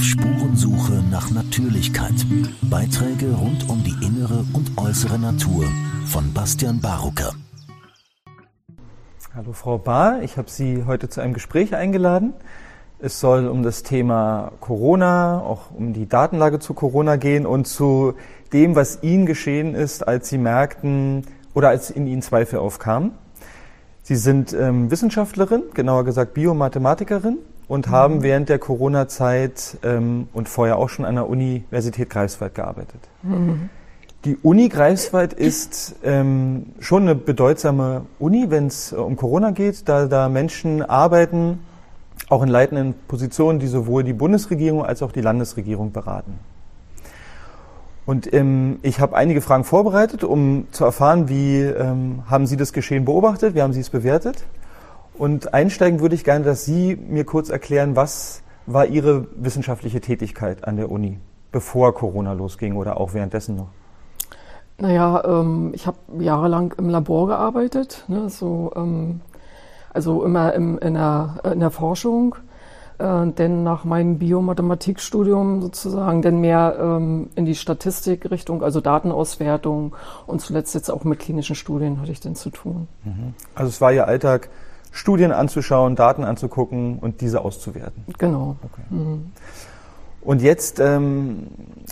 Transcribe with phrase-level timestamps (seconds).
[0.00, 2.14] Auf Spurensuche nach Natürlichkeit.
[2.70, 5.66] Beiträge rund um die innere und äußere Natur
[6.06, 7.34] von Bastian Barucker.
[9.34, 12.32] Hallo Frau Bahr, ich habe Sie heute zu einem Gespräch eingeladen.
[12.98, 18.14] Es soll um das Thema Corona, auch um die Datenlage zu Corona gehen und zu
[18.54, 23.10] dem, was Ihnen geschehen ist, als Sie merkten oder als in Ihnen Zweifel aufkamen.
[24.02, 27.36] Sie sind ähm, Wissenschaftlerin, genauer gesagt Biomathematikerin
[27.70, 27.90] und mhm.
[27.92, 33.00] haben während der Corona-Zeit ähm, und vorher auch schon an der Universität Greifswald gearbeitet.
[33.22, 33.70] Mhm.
[34.24, 39.88] Die Uni Greifswald ist ähm, schon eine bedeutsame Uni, wenn es äh, um Corona geht,
[39.88, 41.60] da da Menschen arbeiten,
[42.28, 46.40] auch in leitenden Positionen, die sowohl die Bundesregierung als auch die Landesregierung beraten.
[48.04, 52.72] Und ähm, ich habe einige Fragen vorbereitet, um zu erfahren, wie ähm, haben Sie das
[52.72, 54.44] Geschehen beobachtet, wie haben Sie es bewertet.
[55.20, 60.66] Und einsteigen würde ich gerne, dass Sie mir kurz erklären, was war Ihre wissenschaftliche Tätigkeit
[60.66, 61.18] an der Uni,
[61.52, 63.68] bevor Corona losging oder auch währenddessen noch?
[64.78, 69.20] Naja, ähm, ich habe jahrelang im Labor gearbeitet, ne, so, ähm,
[69.92, 72.36] also immer im, in, der, in der Forschung
[72.96, 79.94] äh, denn nach meinem Biomathematikstudium sozusagen dann mehr ähm, in die Statistikrichtung, also Datenauswertung
[80.26, 82.88] und zuletzt jetzt auch mit klinischen Studien hatte ich denn zu tun.
[83.04, 83.34] Mhm.
[83.54, 84.48] Also es war Ihr Alltag,
[84.90, 88.04] Studien anzuschauen, Daten anzugucken und diese auszuwerten.
[88.18, 88.56] Genau.
[88.62, 88.82] Okay.
[88.90, 89.32] Mhm.
[90.22, 91.46] Und jetzt ähm,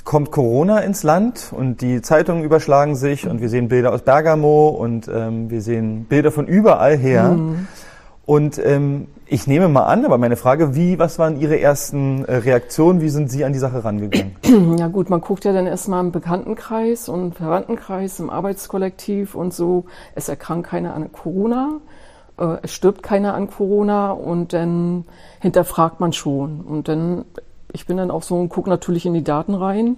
[0.04, 4.68] kommt Corona ins Land und die Zeitungen überschlagen sich und wir sehen Bilder aus Bergamo
[4.68, 7.30] und ähm, wir sehen Bilder von überall her.
[7.30, 7.68] Mhm.
[8.26, 12.36] Und ähm, ich nehme mal an, aber meine Frage, wie, was waren Ihre ersten äh,
[12.36, 13.00] Reaktionen?
[13.00, 14.36] Wie sind Sie an die Sache rangegangen?
[14.78, 19.86] Ja gut, man guckt ja dann erstmal im Bekanntenkreis und Verwandtenkreis, im Arbeitskollektiv und so.
[20.14, 21.80] Es erkrankt keiner an Corona,
[22.38, 25.04] äh, es stirbt keiner an Corona und dann
[25.40, 26.60] hinterfragt man schon.
[26.60, 27.24] Und dann,
[27.72, 29.96] ich bin dann auch so und gucke natürlich in die Daten rein,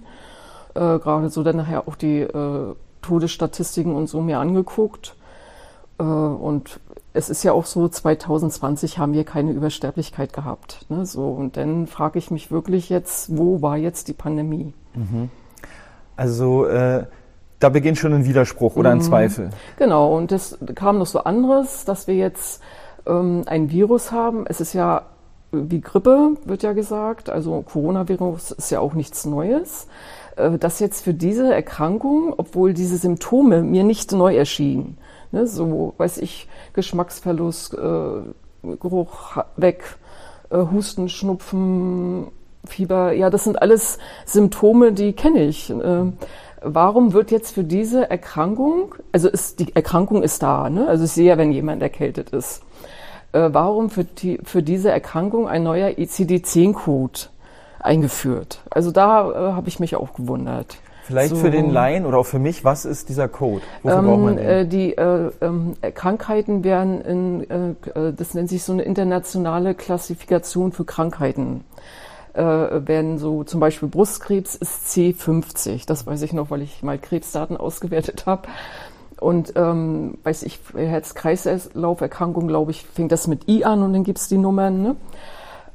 [0.73, 5.15] äh, gerade so dann nachher auch die äh, Todesstatistiken und so mir angeguckt.
[5.99, 6.79] Äh, und
[7.13, 10.85] es ist ja auch so, 2020 haben wir keine Übersterblichkeit gehabt.
[10.89, 11.05] Ne?
[11.05, 14.73] So, und dann frage ich mich wirklich jetzt, wo war jetzt die Pandemie?
[14.93, 15.29] Mhm.
[16.15, 17.05] Also äh,
[17.61, 19.03] da beginnt schon ein Widerspruch oder ein mhm.
[19.03, 19.49] Zweifel.
[19.77, 22.61] Genau, und es kam noch so anderes, dass wir jetzt
[23.05, 24.45] ähm, ein Virus haben.
[24.47, 25.03] Es ist ja
[25.53, 27.29] wie Grippe, wird ja gesagt.
[27.29, 29.87] Also Coronavirus ist ja auch nichts Neues.
[30.35, 34.97] Äh, dass jetzt für diese Erkrankung, obwohl diese Symptome mir nicht neu erschienen,
[35.33, 39.97] Ne, so, weiß ich, Geschmacksverlust, äh, Geruch weg,
[40.49, 42.27] äh, Husten, Schnupfen,
[42.65, 43.13] Fieber.
[43.13, 45.73] Ja, das sind alles Symptome, die kenne ich.
[46.61, 50.87] Warum wird jetzt für diese Erkrankung, also ist, die Erkrankung ist da, ne?
[50.87, 52.61] also ich sehe ja, wenn jemand erkältet ist.
[53.33, 57.21] Äh, warum für, die, für diese Erkrankung ein neuer ICD-10-Code
[57.79, 58.61] eingeführt?
[58.69, 60.77] Also da äh, habe ich mich auch gewundert.
[61.03, 61.35] Vielleicht so.
[61.37, 63.63] für den Laien oder auch für mich, was ist dieser Code?
[63.81, 64.45] Wofür ähm, braucht man den?
[64.45, 65.31] Äh, die äh,
[65.81, 71.63] äh, Krankheiten werden in, äh, äh, das nennt sich so eine internationale Klassifikation für Krankheiten.
[72.33, 72.41] Äh,
[72.87, 75.85] werden so zum Beispiel Brustkrebs ist C50.
[75.85, 78.47] Das weiß ich noch, weil ich mal Krebsdaten ausgewertet habe.
[79.19, 84.27] Und ähm, weiß ich, Herz-Kreislauf-Erkrankung, glaube ich, fängt das mit I an und dann gibt's
[84.29, 84.81] die Nummern.
[84.81, 84.95] Ne?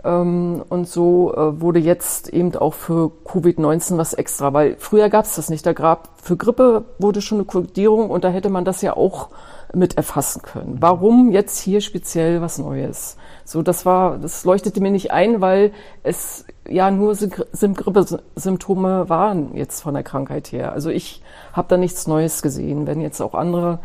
[0.02, 5.26] Ähm, und so äh, wurde jetzt eben auch für Covid-19 was extra, weil früher gab
[5.26, 5.66] es das nicht.
[5.66, 9.28] Da gab für Grippe wurde schon eine Kodierung und da hätte man das ja auch
[9.74, 10.78] mit erfassen können.
[10.80, 13.16] Warum jetzt hier speziell was Neues?
[13.46, 15.70] So, das war, das leuchtete mir nicht ein, weil
[16.02, 20.72] es ja nur Grippesymptome waren jetzt von der Krankheit her.
[20.72, 22.88] Also ich habe da nichts Neues gesehen.
[22.88, 23.78] Wenn jetzt auch andere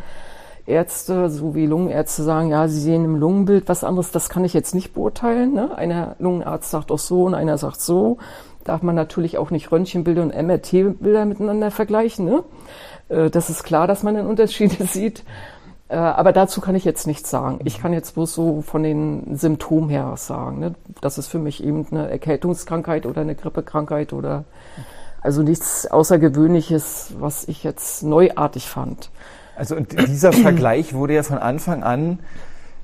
[0.65, 4.55] Ärzte, so wie Lungenärzte sagen, ja, sie sehen im Lungenbild was anderes, das kann ich
[4.55, 5.53] jetzt nicht beurteilen.
[5.53, 5.77] Ne?
[5.77, 8.17] Einer Lungenarzt sagt auch so und einer sagt so.
[8.63, 12.25] Darf man natürlich auch nicht Röntgenbilder und MRT-Bilder miteinander vergleichen.
[12.25, 12.43] Ne?
[13.09, 15.23] Äh, das ist klar, dass man den Unterschiede sieht.
[15.91, 17.59] Äh, aber dazu kann ich jetzt nichts sagen.
[17.65, 20.59] Ich kann jetzt bloß so von den Symptomen her was sagen.
[20.59, 20.73] Ne?
[21.01, 24.45] Das ist für mich eben eine Erkältungskrankheit oder eine Grippekrankheit oder
[25.21, 29.11] also nichts Außergewöhnliches, was ich jetzt neuartig fand.
[29.57, 32.19] Also und dieser Vergleich wurde ja von Anfang an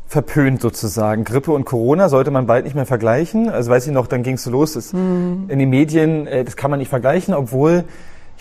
[0.06, 1.24] verpönt sozusagen.
[1.24, 3.50] Grippe und Corona sollte man bald nicht mehr vergleichen.
[3.50, 4.92] Also weiß ich noch, dann ging es so los.
[4.92, 5.46] Mhm.
[5.48, 7.86] In den Medien, äh, das kann man nicht vergleichen, obwohl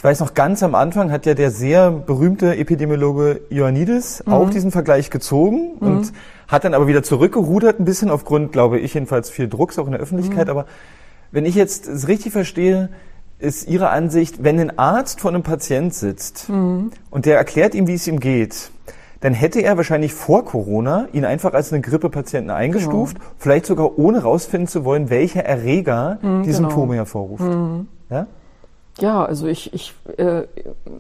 [0.06, 4.32] weiß noch, ganz am Anfang hat ja der sehr berühmte Epidemiologe Ioannidis mhm.
[4.32, 5.87] auch diesen Vergleich gezogen mhm.
[5.87, 6.12] und
[6.49, 9.93] hat dann aber wieder zurückgerudert ein bisschen aufgrund, glaube ich, jedenfalls viel Drucks auch in
[9.93, 10.47] der Öffentlichkeit.
[10.47, 10.50] Mhm.
[10.50, 10.67] Aber
[11.32, 12.88] wenn ich jetzt es richtig verstehe,
[13.41, 16.93] ist Ihre Ansicht, wenn ein Arzt vor einem Patient sitzt mhm.
[17.11, 18.70] und der erklärt ihm, wie es ihm geht,
[19.20, 23.31] dann hätte er wahrscheinlich vor Corona ihn einfach als einen Grippepatienten eingestuft, genau.
[23.38, 26.59] vielleicht sogar ohne rausfinden zu wollen, welcher Erreger mhm, die genau.
[26.59, 27.43] Symptome hervorruft.
[27.43, 27.88] Mhm.
[28.09, 28.29] Ja?
[28.98, 30.44] Ja, also ich, ich äh,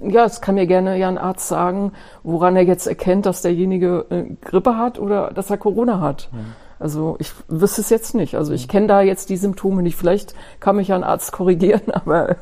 [0.06, 4.04] ja, es kann mir gerne ja ein Arzt sagen, woran er jetzt erkennt, dass derjenige
[4.10, 6.28] äh, Grippe hat oder dass er Corona hat.
[6.32, 6.54] Mhm.
[6.78, 8.34] Also ich wüsste es jetzt nicht.
[8.34, 9.96] Also ich kenne da jetzt die Symptome nicht.
[9.96, 12.36] Vielleicht kann mich ja ein Arzt korrigieren, aber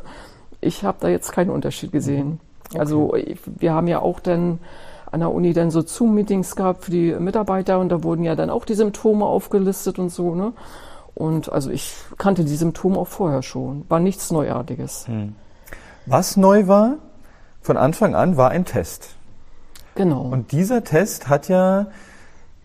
[0.61, 2.41] ich habe da jetzt keinen Unterschied gesehen.
[2.71, 2.79] Okay.
[2.81, 3.15] Also
[3.45, 4.59] wir haben ja auch dann
[5.13, 8.51] an der Uni dann so Zoom-Meetings gehabt für die Mitarbeiter und da wurden ja dann
[8.51, 10.53] auch die Symptome aufgelistet und so, ne?
[11.15, 13.85] Und also ich kannte die Symptome auch vorher schon.
[13.89, 15.07] War nichts Neuartiges.
[15.07, 15.37] Hm.
[16.07, 16.97] Was neu war
[17.61, 19.17] von Anfang an, war ein Test.
[19.95, 20.23] Genau.
[20.23, 21.87] Und dieser Test hat ja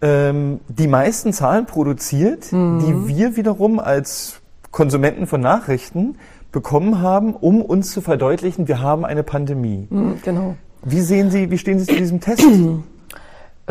[0.01, 2.80] ähm, die meisten Zahlen produziert, mhm.
[2.80, 4.41] die wir wiederum als
[4.71, 6.18] Konsumenten von Nachrichten
[6.51, 9.88] bekommen haben, um uns zu verdeutlichen, wir haben eine Pandemie.
[9.89, 10.56] Mhm, genau.
[10.83, 12.44] Wie sehen Sie, wie stehen Sie zu diesem Test?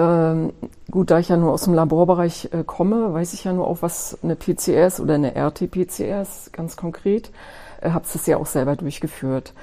[0.01, 0.53] Ähm,
[0.93, 3.79] gut, da ich ja nur aus dem Laborbereich äh, komme, weiß ich ja nur auch,
[3.83, 7.33] was eine PCR ist oder eine RT-PCR ist, ganz konkret.
[7.81, 9.55] Äh, habe es ja auch selber durchgeführt.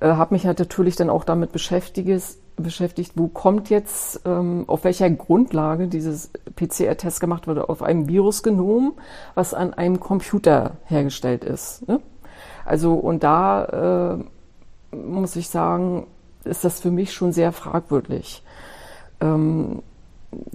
[0.00, 4.84] Äh, habe mich halt natürlich dann auch damit beschäftigt, beschäftigt, wo kommt jetzt, ähm, auf
[4.84, 8.94] welcher Grundlage dieses PCR-Test gemacht wurde, auf einem Virusgenom,
[9.34, 11.86] was an einem Computer hergestellt ist.
[11.88, 12.00] Ne?
[12.64, 14.14] Also und da
[14.92, 16.06] äh, muss ich sagen,
[16.44, 18.42] ist das für mich schon sehr fragwürdig.
[19.20, 19.82] Ähm,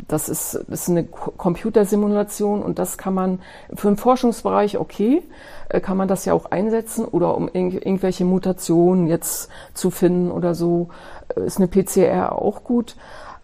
[0.07, 3.39] das ist, ist eine Computersimulation und das kann man
[3.73, 5.23] für den Forschungsbereich okay,
[5.69, 10.55] äh, kann man das ja auch einsetzen oder um irgendwelche Mutationen jetzt zu finden oder
[10.55, 10.89] so,
[11.35, 12.95] äh, ist eine PCR auch gut.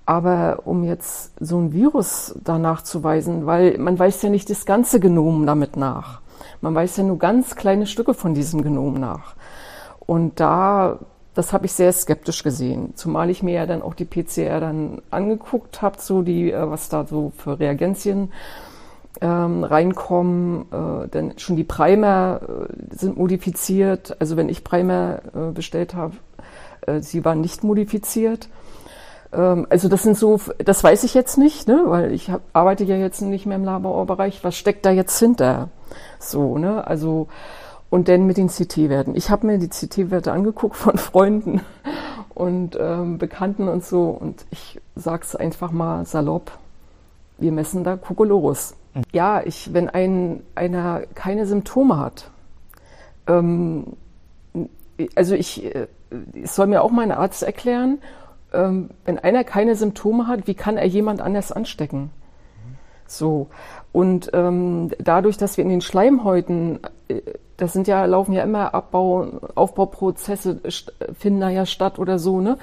[0.07, 4.65] Aber um jetzt so ein Virus danach zu weisen, weil man weiß ja nicht das
[4.65, 6.21] ganze Genom damit nach.
[6.61, 9.35] Man weiß ja nur ganz kleine Stücke von diesem Genom nach.
[10.05, 10.99] Und da
[11.35, 15.01] das habe ich sehr skeptisch gesehen, zumal ich mir ja dann auch die PCR dann
[15.11, 18.31] angeguckt habe, so die, äh, was da so für Reagenzien
[19.21, 20.65] ähm, reinkommen.
[20.71, 24.15] Äh, denn schon die Primer äh, sind modifiziert.
[24.19, 26.15] Also wenn ich Primer äh, bestellt habe,
[26.87, 28.49] äh, sie waren nicht modifiziert.
[29.33, 32.83] Ähm, also das sind so, das weiß ich jetzt nicht, ne, weil ich hab, arbeite
[32.83, 34.43] ja jetzt nicht mehr im Laborbereich.
[34.43, 35.69] Was steckt da jetzt hinter?
[36.19, 37.27] So, ne, also
[37.89, 39.15] und dann mit den CT-Werten.
[39.15, 41.61] Ich habe mir die CT-Werte angeguckt von Freunden
[42.33, 44.09] und ähm, Bekannten und so.
[44.09, 46.57] Und ich sage es einfach mal salopp.
[47.37, 48.75] Wir messen da Kokolorus.
[48.93, 49.01] Mhm.
[49.11, 52.31] Ja, ich, wenn ein, einer keine Symptome hat,
[53.27, 53.93] ähm,
[55.15, 55.87] also ich, äh,
[56.41, 57.99] es soll mir auch mein Arzt erklären,
[58.53, 62.11] ähm, wenn einer keine Symptome hat, wie kann er jemand anders anstecken?
[63.07, 63.48] So.
[63.92, 67.22] Und ähm, dadurch, dass wir in den Schleimhäuten, äh,
[67.57, 70.60] das sind ja, laufen ja immer Abbau, Aufbauprozesse,
[71.18, 72.57] finden da ja statt oder so, ne?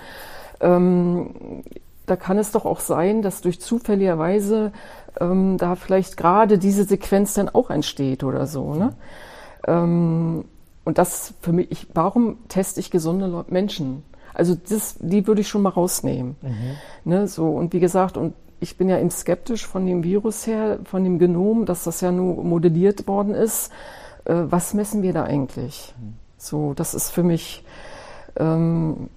[0.61, 1.62] Ähm,
[2.06, 4.73] da kann es doch auch sein, dass durch zufälligerweise
[5.21, 8.94] ähm, da vielleicht gerade diese Sequenz dann auch entsteht oder so, ne?
[9.67, 10.44] Ähm,
[10.85, 14.03] und das für mich, ich, warum teste ich gesunde Menschen?
[14.35, 16.37] Also das, die würde ich schon mal rausnehmen.
[16.43, 17.11] Mhm.
[17.11, 20.79] Ne, so, und wie gesagt, und ich bin ja eben skeptisch von dem Virus her,
[20.85, 23.73] von dem Genom, dass das ja nur modelliert worden ist.
[24.25, 25.93] Äh, was messen wir da eigentlich?
[26.38, 27.64] So, das ist für mich.
[28.37, 29.09] Ähm,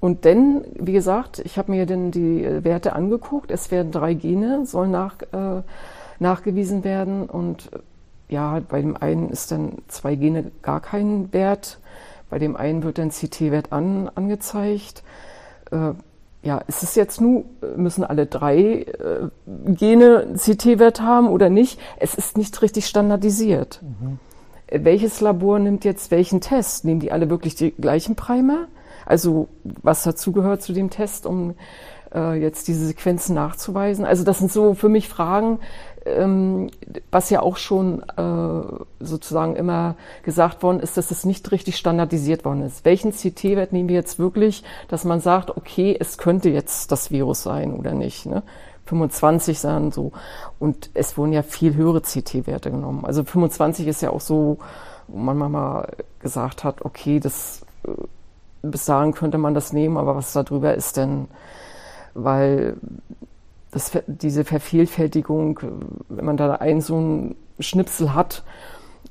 [0.00, 3.52] und denn, wie gesagt, ich habe mir dann die Werte angeguckt.
[3.52, 5.62] Es werden drei Gene, sollen nach, äh,
[6.18, 7.30] nachgewiesen werden.
[7.30, 7.78] Und äh,
[8.34, 11.78] ja, bei dem einen ist dann zwei Gene gar kein Wert.
[12.28, 15.04] Bei dem einen wird dann CT-Wert an, angezeigt.
[15.70, 15.92] Äh,
[16.42, 17.44] ja, ist es jetzt nun,
[17.76, 19.28] müssen alle drei äh,
[19.66, 21.80] Gene CT-Wert haben oder nicht?
[21.98, 23.80] Es ist nicht richtig standardisiert.
[23.82, 24.18] Mhm.
[24.70, 26.84] Welches Labor nimmt jetzt welchen Test?
[26.84, 28.68] Nehmen die alle wirklich die gleichen Primer?
[29.06, 31.54] Also was dazugehört zu dem Test, um
[32.14, 34.04] äh, jetzt diese Sequenzen nachzuweisen?
[34.04, 35.60] Also das sind so für mich Fragen,
[36.04, 36.70] ähm,
[37.10, 42.44] was ja auch schon äh, sozusagen immer gesagt worden ist, dass es nicht richtig standardisiert
[42.44, 42.84] worden ist.
[42.84, 47.42] Welchen CT-Wert nehmen wir jetzt wirklich, dass man sagt, okay, es könnte jetzt das Virus
[47.42, 48.26] sein oder nicht?
[48.26, 48.42] Ne?
[48.86, 50.12] 25 sagen so.
[50.58, 53.04] Und es wurden ja viel höhere CT-Werte genommen.
[53.04, 54.58] Also 25 ist ja auch so,
[55.08, 55.88] wo man mal
[56.20, 57.90] gesagt hat, okay, das äh,
[58.62, 61.28] bis dahin könnte man das nehmen, aber was da drüber ist denn,
[62.24, 62.76] weil
[63.70, 65.60] das, diese Vervielfältigung,
[66.08, 68.42] wenn man da einen so einen Schnipsel hat,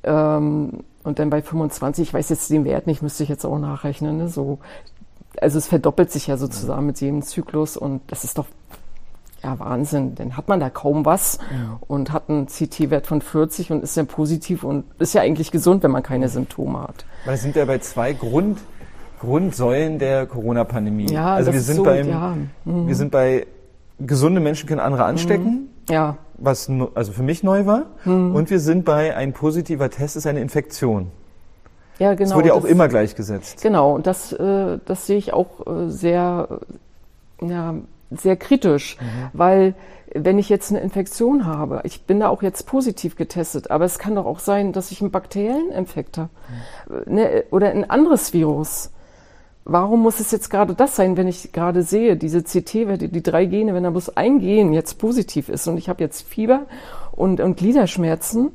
[0.04, 3.58] ähm, und dann bei 25, ich weiß jetzt den Wert nicht, müsste ich jetzt auch
[3.58, 4.60] nachrechnen, ne, so,
[5.40, 8.48] also es verdoppelt sich ja sozusagen mit jedem Zyklus und das ist doch
[9.44, 11.80] ja Wahnsinn, dann hat man da kaum was ja.
[11.88, 15.84] und hat einen CT-Wert von 40 und ist dann positiv und ist ja eigentlich gesund,
[15.84, 17.06] wenn man keine Symptome hat.
[17.26, 18.60] Weil sind ja bei zwei Grund
[19.20, 21.12] Grundsäulen der Corona-Pandemie.
[21.12, 22.36] Ja, also wir sind so, beim, ja.
[22.66, 22.88] mhm.
[22.88, 23.48] wir sind bei
[24.00, 25.70] gesunde Menschen können andere anstecken.
[25.90, 26.18] Ja.
[26.38, 27.86] Was also für mich neu war.
[28.06, 31.10] Und wir sind bei ein positiver Test ist eine Infektion.
[31.98, 32.30] Ja, genau.
[32.30, 33.64] das wurde ja auch das- immer gleichgesetzt.
[33.64, 36.60] Genau, und das, äh, das sehe ich auch äh, sehr,
[37.42, 37.74] ja,
[38.12, 38.98] sehr kritisch,
[39.34, 39.74] weil
[40.14, 44.00] wenn ich jetzt eine Infektion habe, ich bin da auch jetzt positiv getestet, aber es
[44.00, 46.30] kann doch auch sein, dass ich einen bakteriellen Infekt habe
[46.90, 48.92] Äh, ne, oder ein anderes Virus.
[49.70, 53.46] Warum muss es jetzt gerade das sein, wenn ich gerade sehe, diese CT-Werte, die drei
[53.46, 56.68] Gene, wenn da bloß ein Gen jetzt positiv ist und ich habe jetzt Fieber
[57.12, 58.52] und, und Gliederschmerzen,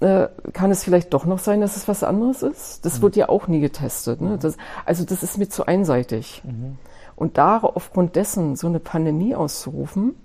[0.00, 2.84] äh, kann es vielleicht doch noch sein, dass es was anderes ist?
[2.84, 4.20] Das wird ja auch nie getestet.
[4.20, 4.36] Ne?
[4.36, 6.42] Das, also das ist mir zu einseitig.
[7.14, 10.16] Und da aufgrund dessen so eine Pandemie auszurufen,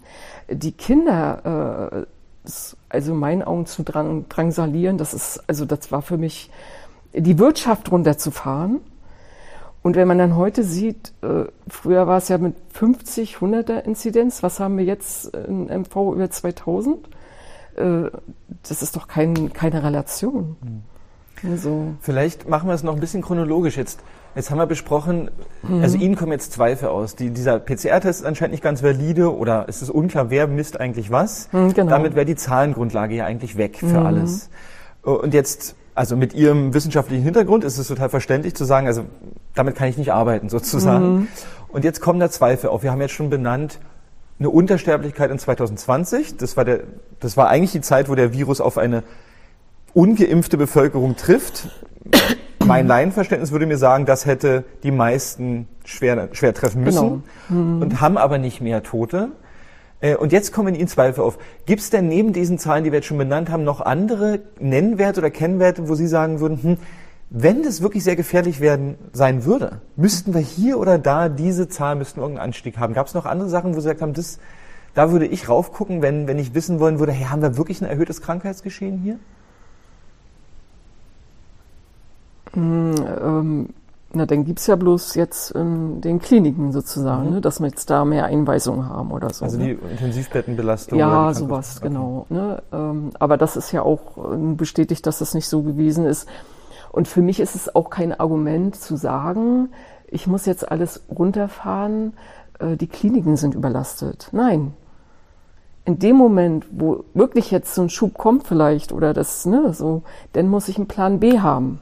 [0.49, 2.07] die Kinder,
[2.43, 2.49] äh,
[2.89, 6.49] also in meinen Augen zu drang, drangsalieren, das ist, also das war für mich,
[7.13, 8.81] die Wirtschaft runterzufahren.
[9.87, 14.43] Und wenn man dann heute sieht, äh, früher war es ja mit 50, 100er Inzidenz,
[14.43, 17.07] was haben wir jetzt in MV über 2000?
[17.77, 18.09] Äh,
[18.67, 20.57] das ist doch kein, keine Relation.
[21.49, 24.01] Also, Vielleicht machen wir es noch ein bisschen chronologisch jetzt.
[24.35, 25.31] Jetzt haben wir besprochen,
[25.81, 27.15] also Ihnen kommen jetzt Zweifel aus.
[27.15, 31.11] Die, dieser PCR-Test ist anscheinend nicht ganz valide oder es ist unklar, wer misst eigentlich
[31.11, 31.47] was.
[31.51, 31.89] Hm, genau.
[31.91, 34.49] Damit wäre die Zahlengrundlage ja eigentlich weg für alles.
[35.01, 39.05] Und jetzt, also mit Ihrem wissenschaftlichen Hintergrund ist es total verständlich zu sagen, also
[39.55, 41.27] damit kann ich nicht arbeiten sozusagen.
[41.69, 42.83] Und jetzt kommen da Zweifel auf.
[42.83, 43.79] Wir haben jetzt schon benannt,
[44.39, 46.37] eine Untersterblichkeit in 2020.
[46.37, 46.81] Das war, der,
[47.19, 49.03] das war eigentlich die Zeit, wo der Virus auf eine
[49.95, 51.69] ungeimpfte Bevölkerung trifft.
[52.63, 58.17] Mein Laienverständnis würde mir sagen, das hätte die meisten schwer, schwer treffen müssen und haben
[58.17, 59.29] aber nicht mehr Tote.
[60.01, 61.37] Äh, Und jetzt kommen Ihnen Zweifel auf.
[61.65, 65.19] Gibt es denn neben diesen Zahlen, die wir jetzt schon benannt haben, noch andere Nennwerte
[65.19, 66.77] oder Kennwerte, wo Sie sagen würden, hm,
[67.29, 71.95] wenn das wirklich sehr gefährlich werden sein würde, müssten wir hier oder da diese Zahl,
[71.95, 72.93] müssten wir irgendeinen Anstieg haben?
[72.93, 74.39] Gab es noch andere Sachen, wo Sie gesagt haben, das,
[74.93, 77.89] da würde ich raufgucken, wenn, wenn ich wissen wollen würde, hey, haben wir wirklich ein
[77.89, 79.19] erhöhtes Krankheitsgeschehen hier?
[82.55, 83.69] ähm,
[84.13, 88.05] na, dann gibt's ja bloß jetzt in den Kliniken sozusagen, ne, dass wir jetzt da
[88.05, 89.43] mehr Einweisungen haben oder so.
[89.43, 89.65] Also ne?
[89.65, 90.97] die Intensivbettenbelastung?
[90.97, 91.89] oder Ja, sowas, Okay.
[91.89, 92.25] genau.
[92.29, 92.61] Ne?
[92.71, 96.27] Ähm, aber das ist ja auch äh, bestätigt, dass das nicht so gewesen ist.
[96.91, 99.69] Und für mich ist es auch kein Argument zu sagen,
[100.07, 102.13] ich muss jetzt alles runterfahren,
[102.59, 104.29] äh, die Kliniken sind überlastet.
[104.31, 104.73] Nein.
[105.83, 110.03] In dem Moment, wo wirklich jetzt so ein Schub kommt vielleicht oder das, ne, so,
[110.33, 111.79] dann muss ich einen Plan B haben.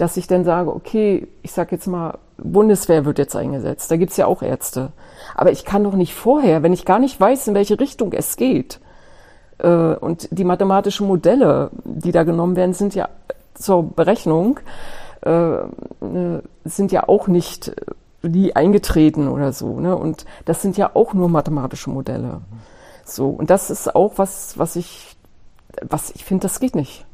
[0.00, 3.90] Dass ich dann sage, okay, ich sag jetzt mal, Bundeswehr wird jetzt eingesetzt.
[3.90, 4.92] Da gibt's ja auch Ärzte.
[5.34, 8.36] Aber ich kann doch nicht vorher, wenn ich gar nicht weiß, in welche Richtung es
[8.36, 8.80] geht.
[9.58, 13.10] Äh, und die mathematischen Modelle, die da genommen werden, sind ja
[13.52, 14.60] zur Berechnung,
[15.20, 15.68] äh, äh,
[16.64, 17.70] sind ja auch nicht
[18.22, 19.80] nie eingetreten oder so.
[19.80, 19.94] Ne?
[19.94, 22.40] Und das sind ja auch nur mathematische Modelle.
[23.04, 25.14] So, und das ist auch was, was ich,
[25.82, 27.04] was ich finde, das geht nicht.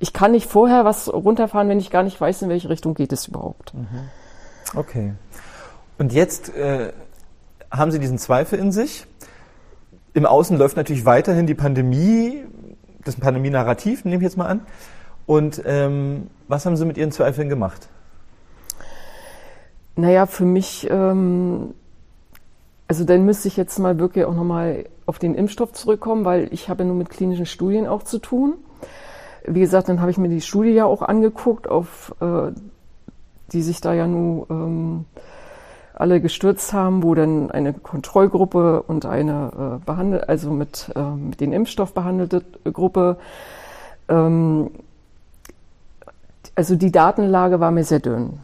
[0.00, 3.12] Ich kann nicht vorher was runterfahren, wenn ich gar nicht weiß, in welche Richtung geht
[3.12, 3.72] es überhaupt.
[4.74, 5.14] Okay.
[5.98, 6.92] Und jetzt äh,
[7.70, 9.06] haben Sie diesen Zweifel in sich.
[10.14, 12.44] Im Außen läuft natürlich weiterhin die Pandemie,
[13.04, 14.60] das Pandemie-Narrativ, nehme ich jetzt mal an.
[15.26, 17.88] Und ähm, was haben Sie mit Ihren Zweifeln gemacht?
[19.96, 21.74] Naja, für mich, ähm,
[22.86, 26.68] also dann müsste ich jetzt mal wirklich auch nochmal auf den Impfstoff zurückkommen, weil ich
[26.68, 28.54] habe ja nur mit klinischen Studien auch zu tun.
[29.46, 32.52] Wie gesagt, dann habe ich mir die Studie ja auch angeguckt, auf äh,
[33.52, 35.04] die sich da ja nun ähm,
[35.94, 41.40] alle gestürzt haben, wo dann eine Kontrollgruppe und eine äh, behandelt, also mit, äh, mit
[41.40, 42.42] den Impfstoff behandelte
[42.72, 43.16] Gruppe.
[44.08, 44.70] Ähm,
[46.54, 48.40] also die Datenlage war mir sehr dünn.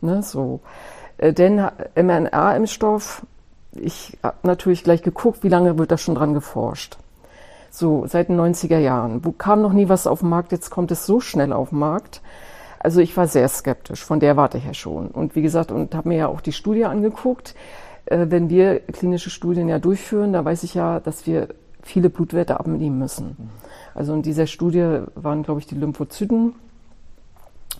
[0.00, 0.60] Ne, so.
[1.18, 3.26] Äh, denn mRNA-Impfstoff,
[3.72, 6.96] ich habe natürlich gleich geguckt, wie lange wird da schon dran geforscht.
[7.76, 9.24] So, seit den 90er Jahren.
[9.24, 11.80] Wo kam noch nie was auf den Markt, jetzt kommt es so schnell auf den
[11.80, 12.20] Markt.
[12.78, 15.08] Also ich war sehr skeptisch, von der warte ich ja schon.
[15.08, 17.56] Und wie gesagt, und habe mir ja auch die Studie angeguckt.
[18.06, 21.48] Äh, wenn wir klinische Studien ja durchführen, da weiß ich ja, dass wir
[21.82, 23.50] viele Blutwerte abnehmen müssen.
[23.92, 26.54] Also in dieser Studie waren, glaube ich, die Lymphozyten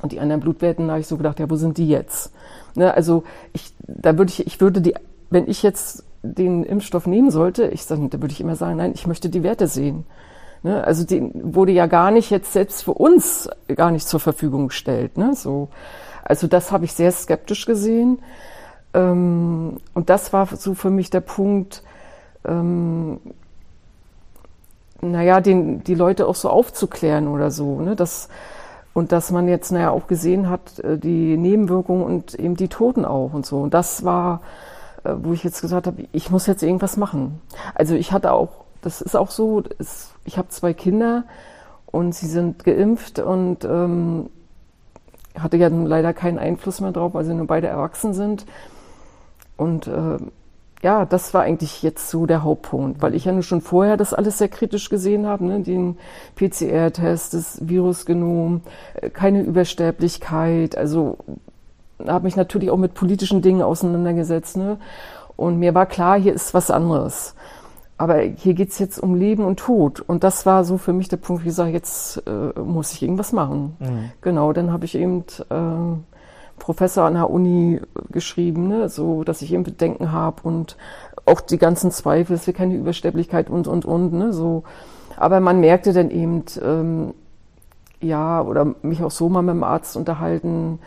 [0.02, 2.32] und die anderen Blutwerten, da habe ich so gedacht, ja, wo sind die jetzt?
[2.74, 3.22] Ne, also
[3.52, 4.94] ich, da würde ich, ich würde die,
[5.30, 8.92] wenn ich jetzt den Impfstoff nehmen sollte, ich sag, da würde ich immer sagen, nein,
[8.94, 10.06] ich möchte die Werte sehen.
[10.62, 14.68] Ne, also die wurde ja gar nicht jetzt selbst für uns gar nicht zur Verfügung
[14.68, 15.18] gestellt.
[15.18, 15.68] Ne, so,
[16.24, 18.18] also das habe ich sehr skeptisch gesehen.
[18.94, 21.82] Ähm, und das war so für mich der Punkt,
[22.46, 23.20] ähm,
[25.02, 27.80] naja, den, die Leute auch so aufzuklären oder so.
[27.82, 28.30] Ne, das,
[28.94, 33.04] und dass man jetzt naja auch gesehen hat, äh, die Nebenwirkungen und eben die Toten
[33.04, 33.60] auch und so.
[33.60, 34.40] Und das war
[35.04, 37.40] wo ich jetzt gesagt habe, ich muss jetzt irgendwas machen.
[37.74, 41.24] Also ich hatte auch, das ist auch so, es, ich habe zwei Kinder
[41.86, 44.30] und sie sind geimpft und ähm,
[45.38, 48.46] hatte ja leider keinen Einfluss mehr drauf, weil sie nur beide erwachsen sind.
[49.56, 50.18] Und äh,
[50.82, 54.12] ja, das war eigentlich jetzt so der Hauptpunkt, weil ich ja nur schon vorher das
[54.12, 55.60] alles sehr kritisch gesehen habe, ne?
[55.60, 55.96] den
[56.36, 58.60] PCR-Test, das Virusgenom,
[58.94, 61.16] äh, keine Übersterblichkeit, also
[62.06, 64.56] habe mich natürlich auch mit politischen Dingen auseinandergesetzt.
[64.56, 64.78] Ne?
[65.36, 67.34] Und mir war klar, hier ist was anderes.
[67.96, 70.00] Aber hier geht's jetzt um Leben und Tod.
[70.00, 73.32] Und das war so für mich der Punkt, wie gesagt, jetzt äh, muss ich irgendwas
[73.32, 73.76] machen.
[73.78, 74.10] Mhm.
[74.20, 75.96] Genau, dann habe ich eben äh,
[76.58, 77.80] Professor an der Uni
[78.10, 80.76] geschrieben, ne, so dass ich eben Bedenken habe und
[81.26, 84.64] auch die ganzen Zweifel, es wird keine Übersterblichkeit und und und, ne, so.
[85.16, 87.14] Aber man merkte dann eben, ähm,
[88.00, 90.80] ja, oder mich auch so mal mit dem Arzt unterhalten,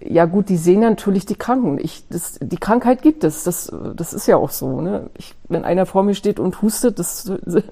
[0.00, 1.78] ja gut, die sehen natürlich die Kranken.
[1.78, 4.80] Ich, das, die Krankheit gibt es, das, das ist ja auch so.
[4.80, 5.08] Ne?
[5.16, 7.30] Ich, wenn einer vor mir steht und hustet, das,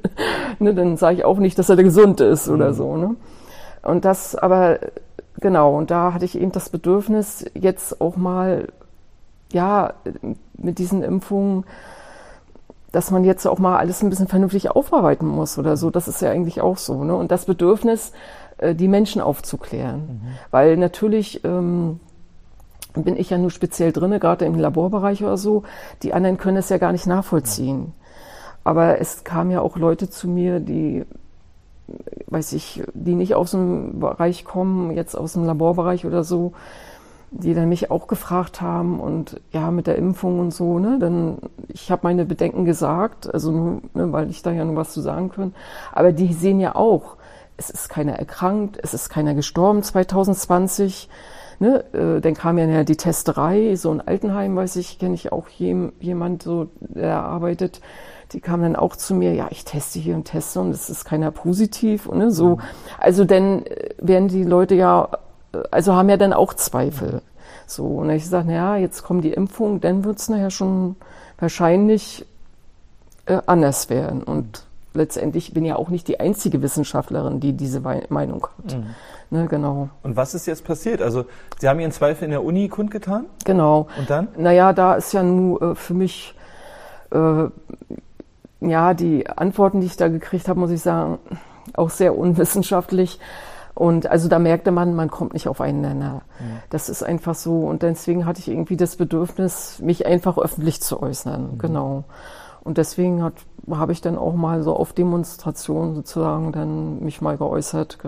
[0.59, 2.75] ne, dann sage ich auch nicht, dass er gesund ist oder mhm.
[2.75, 2.97] so.
[2.97, 3.16] Ne?
[3.83, 4.78] Und das, aber
[5.40, 8.69] Genau, und da hatte ich eben das Bedürfnis, jetzt auch mal,
[9.52, 9.95] ja,
[10.57, 11.64] mit diesen Impfungen,
[12.93, 15.90] dass man jetzt auch mal alles ein bisschen vernünftig aufarbeiten muss oder so.
[15.90, 17.02] Das ist ja eigentlich auch so.
[17.02, 17.14] Ne?
[17.14, 18.12] Und das Bedürfnis,
[18.59, 20.00] äh, die Menschen aufzuklären.
[20.00, 20.21] Mhm.
[20.52, 21.99] Weil natürlich ähm,
[22.95, 25.65] bin ich ja nur speziell drinne, gerade im Laborbereich oder so.
[26.03, 27.93] Die anderen können es ja gar nicht nachvollziehen.
[28.63, 31.05] Aber es kamen ja auch Leute zu mir, die
[32.29, 36.53] weiß ich, die nicht aus dem Bereich kommen, jetzt aus dem Laborbereich oder so,
[37.31, 41.39] die dann mich auch gefragt haben und ja, mit der Impfung und so, ne, dann,
[41.69, 45.01] ich habe meine Bedenken gesagt, also nur, ne, weil ich da ja nur was zu
[45.01, 45.55] sagen kann,
[45.93, 47.17] aber die sehen ja auch,
[47.57, 51.09] es ist keiner erkrankt, es ist keiner gestorben 2020,
[51.58, 55.49] ne, äh, dann kam ja die Testerei, so ein Altenheim, weiß ich, kenne ich auch
[55.49, 57.80] jem, jemand so, der arbeitet,
[58.32, 61.04] die kamen dann auch zu mir, ja, ich teste hier und teste und es ist
[61.04, 62.58] keiner positiv und ne, so.
[62.99, 65.08] Also dann äh, werden die Leute ja,
[65.52, 67.23] äh, also haben ja dann auch Zweifel.
[67.66, 70.97] So, und ich sage, naja, jetzt kommt die Impfung, dann wird es nachher schon
[71.38, 72.26] wahrscheinlich
[73.26, 74.23] äh, anders werden.
[74.23, 78.76] Und letztendlich bin ja auch nicht die einzige Wissenschaftlerin, die diese Meinung hat.
[78.76, 78.86] Mhm.
[79.30, 79.89] Ne, genau.
[80.02, 81.02] Und was ist jetzt passiert?
[81.02, 81.25] Also
[81.58, 83.26] Sie haben Ihren Zweifel in der Uni kundgetan?
[83.45, 83.89] Genau.
[83.99, 84.28] Und dann?
[84.37, 86.34] Naja, da ist ja nur äh, für mich
[87.10, 87.49] äh,
[88.60, 91.19] ja, die Antworten, die ich da gekriegt habe, muss ich sagen,
[91.75, 93.19] auch sehr unwissenschaftlich.
[93.75, 96.23] Und also da merkte man, man kommt nicht auf einen Nenner.
[96.39, 96.58] Mhm.
[96.71, 97.65] Das ist einfach so.
[97.65, 101.54] Und deswegen hatte ich irgendwie das Bedürfnis, mich einfach öffentlich zu äußern.
[101.54, 101.58] Mhm.
[101.58, 102.04] Genau.
[102.63, 107.99] Und deswegen habe ich dann auch mal so auf Demonstrationen sozusagen dann mich mal geäußert.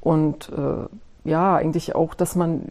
[0.00, 2.62] Und äh, ja, eigentlich auch, dass man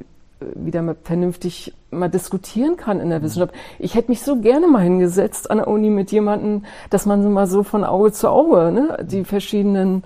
[0.42, 3.54] wieder mal vernünftig mal diskutieren kann in der Wissenschaft.
[3.78, 7.48] Ich hätte mich so gerne mal hingesetzt an der Uni mit jemandem, dass man mal
[7.48, 10.04] so von Auge zu Auge ne, die verschiedenen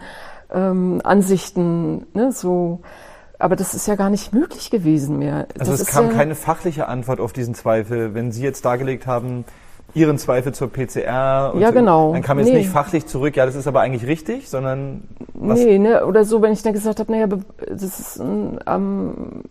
[0.52, 2.80] ähm, Ansichten ne, so
[3.40, 5.48] aber das ist ja gar nicht möglich gewesen mehr.
[5.60, 8.14] Also das es kam ja keine fachliche Antwort auf diesen Zweifel.
[8.14, 9.44] Wenn Sie jetzt dargelegt haben,
[9.96, 11.54] Ihren Zweifel zur PCR.
[11.58, 12.14] ja, genau.
[12.14, 12.58] Dann kam jetzt nee.
[12.58, 15.04] nicht fachlich zurück, ja, das ist aber eigentlich richtig, sondern
[15.34, 15.60] was?
[15.60, 19.44] Nee, ne, oder so, wenn ich dann gesagt habe, naja, das ist ein, ähm,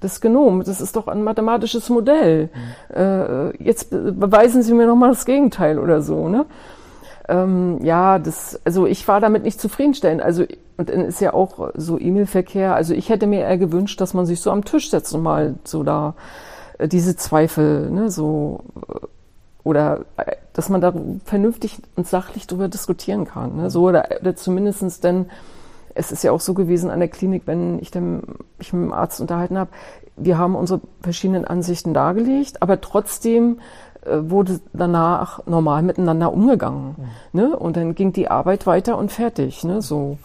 [0.00, 2.50] das Genom, das ist doch ein mathematisches Modell.
[2.90, 2.96] Mhm.
[2.96, 6.46] Äh, jetzt beweisen Sie mir noch mal das Gegenteil oder so, ne?
[7.28, 10.22] Ähm, ja, das, also ich war damit nicht zufriedenstellend.
[10.22, 10.44] Also,
[10.78, 12.74] und dann ist ja auch so E-Mail-Verkehr.
[12.74, 15.56] Also ich hätte mir eher gewünscht, dass man sich so am Tisch setzt und mal
[15.64, 16.14] so da
[16.78, 18.60] äh, diese Zweifel, ne, so
[19.64, 20.92] oder äh, dass man da
[21.24, 23.56] vernünftig und sachlich drüber diskutieren kann.
[23.56, 23.70] Ne?
[23.70, 25.26] So oder, oder zumindestens denn,
[25.94, 28.22] es ist ja auch so gewesen an der Klinik, wenn ich dann
[28.58, 29.70] mich mit dem Arzt unterhalten habe,
[30.16, 33.60] wir haben unsere verschiedenen Ansichten dargelegt, aber trotzdem
[34.02, 36.96] äh, wurde danach normal miteinander umgegangen.
[37.32, 37.40] Mhm.
[37.40, 37.56] Ne?
[37.56, 39.64] Und dann ging die Arbeit weiter und fertig.
[39.64, 39.82] Ne?
[39.82, 40.18] So,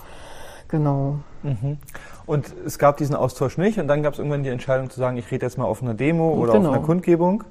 [0.67, 1.19] genau.
[1.43, 1.78] Mhm.
[2.26, 5.17] Und es gab diesen Austausch nicht und dann gab es irgendwann die Entscheidung zu sagen,
[5.17, 6.69] ich rede jetzt mal auf einer Demo oder genau.
[6.69, 7.43] auf einer Kundgebung,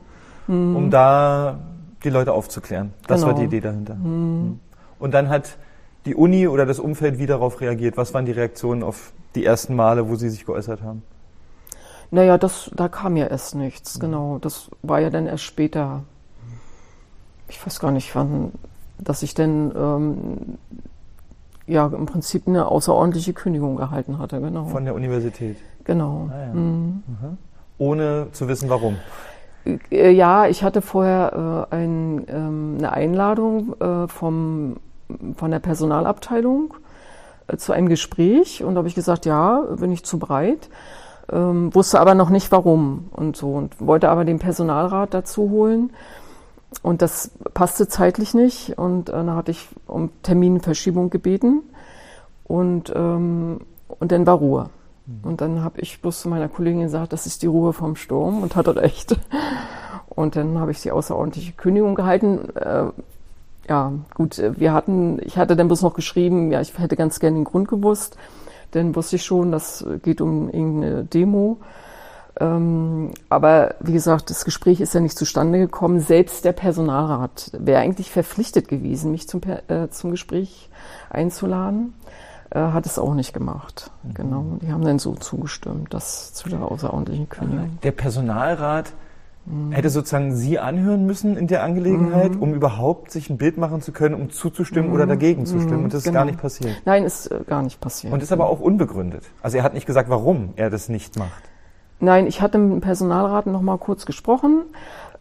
[0.47, 0.77] mhm.
[0.77, 1.59] um da
[2.05, 2.93] die Leute aufzuklären.
[3.07, 3.33] Das genau.
[3.33, 3.95] war die Idee dahinter.
[3.95, 4.61] Mhm.
[4.99, 5.57] Und dann hat
[6.05, 7.97] die Uni oder das Umfeld wie darauf reagiert?
[7.97, 11.03] Was waren die Reaktionen auf die ersten Male, wo Sie sich geäußert haben?
[12.11, 14.01] Naja, das, da kam ja erst nichts, mhm.
[14.01, 14.38] genau.
[14.38, 16.03] Das war ja dann erst später.
[17.49, 18.53] Ich weiß gar nicht, wann,
[18.99, 20.59] dass ich denn ähm,
[21.67, 24.67] ja im Prinzip eine außerordentliche Kündigung gehalten hatte, genau.
[24.67, 25.57] Von der Universität.
[25.85, 26.31] Genau.
[26.31, 26.53] Ah, ja.
[26.53, 27.03] mhm.
[27.79, 28.97] Ohne zu wissen, warum.
[29.64, 34.77] Äh, ja, ich hatte vorher äh, ein, ähm, eine Einladung äh, vom,
[35.37, 36.75] von der Personalabteilung
[37.48, 40.68] äh, zu einem Gespräch und habe ich gesagt, ja, bin ich zu breit.
[41.31, 45.90] Ähm, wusste aber noch nicht warum und so und wollte aber den Personalrat dazu holen.
[46.83, 51.62] und das passte zeitlich nicht und äh, dann hatte ich um Terminverschiebung gebeten
[52.44, 53.61] und, ähm,
[54.01, 54.70] und dann war Ruhe.
[55.20, 55.29] Mhm.
[55.29, 58.42] Und dann habe ich bloß zu meiner Kollegin gesagt, das ist die Ruhe vom Sturm
[58.42, 59.16] und hat er recht.
[60.14, 62.55] Und dann habe ich die außerordentliche Kündigung gehalten.
[62.55, 62.85] Äh,
[63.66, 67.38] ja, gut, wir hatten, ich hatte dann bloß noch geschrieben, ja, ich hätte ganz gerne
[67.38, 68.18] den Grund gewusst.
[68.72, 71.59] Dann wusste ich schon, das geht um irgendeine Demo.
[72.40, 76.01] Ähm, aber wie gesagt, das Gespräch ist ja nicht zustande gekommen.
[76.01, 80.70] Selbst der Personalrat wäre eigentlich verpflichtet gewesen, mich zum, äh, zum Gespräch
[81.11, 81.94] einzuladen,
[82.55, 83.91] äh, hat es auch nicht gemacht.
[84.03, 84.15] Mhm.
[84.15, 87.79] Genau, die haben dann so zugestimmt, das zu der außerordentlichen Kündigung.
[87.83, 88.93] Der Personalrat
[89.47, 89.73] mhm.
[89.73, 92.43] hätte sozusagen Sie anhören müssen in der Angelegenheit, mhm.
[92.43, 95.11] um überhaupt sich ein Bild machen zu können, um zuzustimmen oder mhm.
[95.11, 95.85] dagegen zu stimmen.
[95.85, 96.12] Und das genau.
[96.12, 96.83] ist gar nicht passiert.
[96.85, 98.12] Nein, ist äh, gar nicht passiert.
[98.12, 99.25] Und ist aber auch unbegründet.
[99.43, 101.43] Also er hat nicht gesagt, warum er das nicht macht.
[102.01, 104.65] Nein, ich hatte mit dem Personalrat noch mal kurz gesprochen.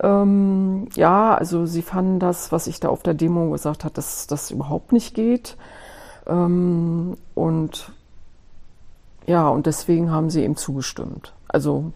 [0.02, 4.28] Ähm, ja, also sie fanden das, was ich da auf der Demo gesagt habe, dass
[4.28, 5.58] das überhaupt nicht geht.
[6.28, 7.92] Ähm, und
[9.26, 11.34] ja, und deswegen haben sie ihm zugestimmt.
[11.48, 11.92] Also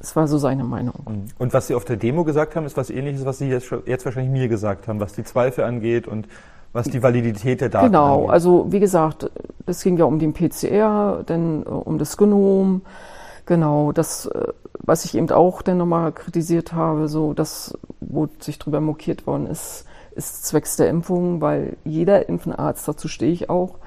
[0.00, 0.94] es war so seine Meinung.
[1.06, 1.26] Mhm.
[1.38, 4.04] Und was Sie auf der Demo gesagt haben, ist was Ähnliches, was Sie jetzt, jetzt
[4.04, 6.26] wahrscheinlich mir gesagt haben, was die Zweifel angeht und
[6.72, 8.20] was die Validität der Daten genau, angeht.
[8.20, 9.30] Genau, also wie gesagt,
[9.66, 12.82] es ging ja um den PCR, dann äh, um das Genom,
[13.46, 18.58] Genau, das, äh, was ich eben auch dann nochmal kritisiert habe, so das, wo sich
[18.58, 23.78] drüber mokiert worden ist, ist zwecks der Impfung, weil jeder Impfenarzt, dazu stehe ich auch,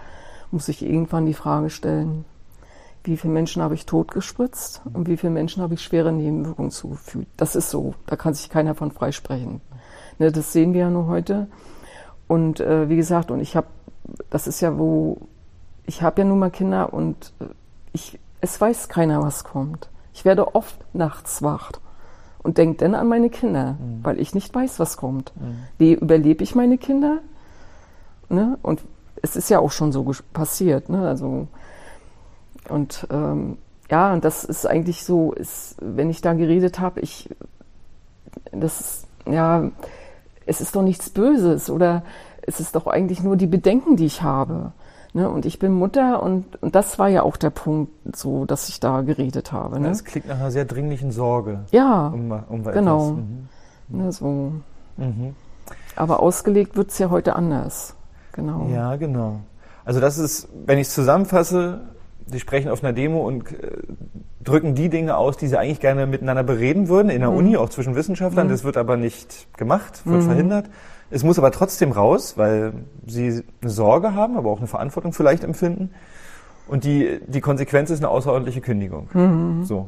[0.51, 2.25] muss sich irgendwann die Frage stellen,
[3.03, 7.27] wie viele Menschen habe ich totgespritzt und wie viele Menschen habe ich schwere Nebenwirkungen zugefügt.
[7.37, 9.61] Das ist so, da kann sich keiner von freisprechen.
[10.17, 11.47] Ne, das sehen wir ja nur heute.
[12.27, 13.67] Und äh, wie gesagt, und ich habe,
[14.29, 15.17] das ist ja wo,
[15.85, 17.45] ich habe ja nun mal Kinder und äh,
[17.93, 19.89] ich es weiß keiner, was kommt.
[20.13, 21.71] Ich werde oft nachts wach
[22.45, 24.03] und denke dann an meine Kinder, mhm.
[24.03, 25.33] weil ich nicht weiß, was kommt.
[25.35, 25.55] Mhm.
[25.79, 27.21] Wie überlebe ich meine Kinder?
[28.29, 28.59] Ne?
[28.61, 28.81] Und
[29.23, 30.87] es ist ja auch schon so passiert.
[30.87, 31.07] Ne?
[31.07, 31.47] Also,
[32.69, 33.57] und ähm,
[33.89, 37.29] ja, und das ist eigentlich so, ist, wenn ich da geredet habe, ich,
[38.51, 39.71] das ist, ja,
[40.45, 42.03] es ist doch nichts Böses oder
[42.43, 44.71] es ist doch eigentlich nur die Bedenken, die ich habe.
[45.15, 45.29] Ne?
[45.29, 48.81] Und ich bin Mutter und, und das war ja auch der Punkt, so dass ich
[48.81, 49.79] da geredet habe.
[49.79, 49.87] Ne?
[49.87, 51.61] Das klingt nach einer sehr dringlichen Sorge.
[51.71, 53.11] Ja, um, um genau.
[53.11, 53.47] Mhm.
[53.87, 54.51] Ne, so.
[54.97, 55.33] Mhm.
[55.95, 57.95] Aber ausgelegt wird es ja heute anders.
[58.33, 58.67] Genau.
[58.73, 59.39] Ja, genau.
[59.85, 61.79] Also das ist, wenn ich es zusammenfasse,
[62.27, 63.71] Sie sprechen auf einer Demo und äh,
[64.43, 67.37] drücken die Dinge aus, die Sie eigentlich gerne miteinander bereden würden, in der mhm.
[67.37, 68.47] Uni, auch zwischen Wissenschaftlern.
[68.47, 68.51] Mhm.
[68.51, 70.25] Das wird aber nicht gemacht, wird mhm.
[70.25, 70.65] verhindert.
[71.11, 72.73] Es muss aber trotzdem raus, weil
[73.05, 75.91] sie eine Sorge haben, aber auch eine Verantwortung vielleicht empfinden.
[76.67, 79.07] Und die, die Konsequenz ist eine außerordentliche Kündigung.
[79.13, 79.63] Mhm.
[79.65, 79.87] So.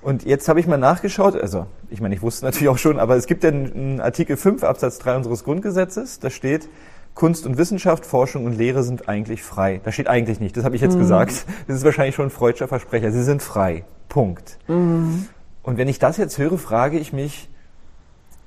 [0.00, 3.16] Und jetzt habe ich mal nachgeschaut, also ich meine, ich wusste natürlich auch schon, aber
[3.16, 6.68] es gibt ja einen Artikel 5 Absatz 3 unseres Grundgesetzes, da steht,
[7.14, 9.80] Kunst und Wissenschaft, Forschung und Lehre sind eigentlich frei.
[9.84, 11.00] Da steht eigentlich nicht, das habe ich jetzt mhm.
[11.00, 11.46] gesagt.
[11.68, 13.12] Das ist wahrscheinlich schon ein freudscher Versprecher.
[13.12, 13.84] Sie sind frei.
[14.08, 14.58] Punkt.
[14.68, 15.26] Mhm.
[15.62, 17.48] Und wenn ich das jetzt höre, frage ich mich,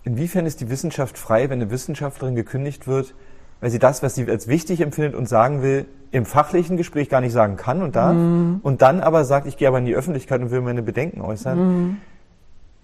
[0.08, 3.14] Inwiefern ist die Wissenschaft frei, wenn eine Wissenschaftlerin gekündigt wird,
[3.60, 7.20] weil sie das, was sie als wichtig empfindet und sagen will, im fachlichen Gespräch gar
[7.20, 8.62] nicht sagen kann und darf mhm.
[8.64, 11.60] und dann aber sagt, ich gehe aber in die Öffentlichkeit und will meine Bedenken äußern.
[11.60, 11.98] Mhm.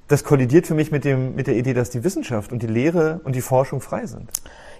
[0.09, 3.21] Das kollidiert für mich mit, dem, mit der Idee, dass die Wissenschaft und die Lehre
[3.23, 4.29] und die Forschung frei sind.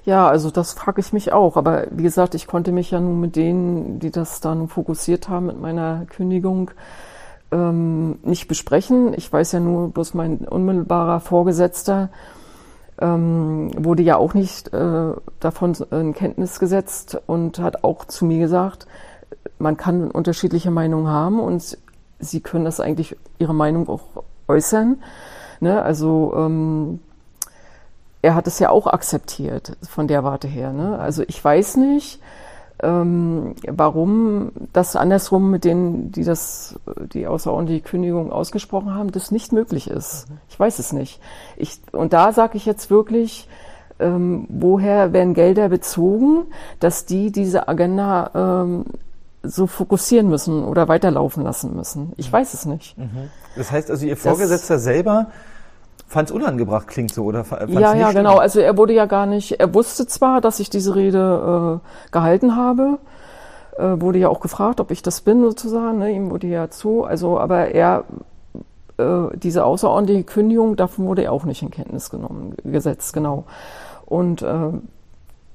[0.04, 1.56] Ja, also das frage ich mich auch.
[1.56, 5.46] Aber wie gesagt, ich konnte mich ja nun mit denen, die das dann fokussiert haben,
[5.46, 6.72] mit meiner Kündigung
[7.54, 9.14] ähm, nicht besprechen.
[9.16, 12.10] Ich weiß ja nur, bloß mein unmittelbarer Vorgesetzter
[13.00, 18.40] ähm, wurde ja auch nicht äh, davon in Kenntnis gesetzt und hat auch zu mir
[18.40, 18.88] gesagt,
[19.60, 21.78] man kann unterschiedliche Meinungen haben und
[22.20, 24.98] sie können das eigentlich ihre Meinung auch äußern.
[25.60, 25.82] Ne?
[25.82, 27.00] Also ähm,
[28.22, 30.72] er hat es ja auch akzeptiert von der Warte her.
[30.72, 30.98] Ne?
[30.98, 32.20] Also ich weiß nicht,
[32.84, 36.80] ähm, warum das andersrum mit denen, die das,
[37.14, 40.28] die außerordentliche Kündigung ausgesprochen haben, das nicht möglich ist.
[40.50, 41.20] Ich weiß es nicht.
[41.58, 43.48] Ich, und da sage ich jetzt wirklich,
[44.00, 46.46] ähm, woher werden Gelder bezogen,
[46.80, 48.86] dass die diese Agenda ähm,
[49.44, 52.14] so fokussieren müssen oder weiterlaufen lassen müssen.
[52.18, 52.34] Ich mhm.
[52.34, 52.98] weiß es nicht.
[52.98, 53.30] Mhm.
[53.56, 55.28] Das heißt also, Ihr Vorgesetzter das, selber
[56.14, 57.44] fand es unangebracht, klingt so, oder?
[57.68, 58.38] Ja, ja, genau.
[58.38, 62.56] Also er wurde ja gar nicht, er wusste zwar, dass ich diese Rede äh, gehalten
[62.56, 63.00] habe,
[63.78, 66.12] äh, wurde ja auch gefragt, ob ich das bin sozusagen, ne?
[66.12, 68.06] ihm wurde ja zu, also, aber er,
[68.98, 73.46] äh, diese außerordentliche Kündigung, davon wurde er auch nicht in Kenntnis genommen, gesetzt, genau.
[74.06, 74.70] Und, äh,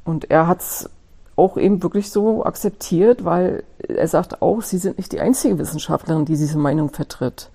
[0.05, 0.91] und er hat es
[1.37, 6.25] auch eben wirklich so akzeptiert, weil er sagt auch, sie sind nicht die einzige Wissenschaftlerin,
[6.25, 7.51] die diese Meinung vertritt.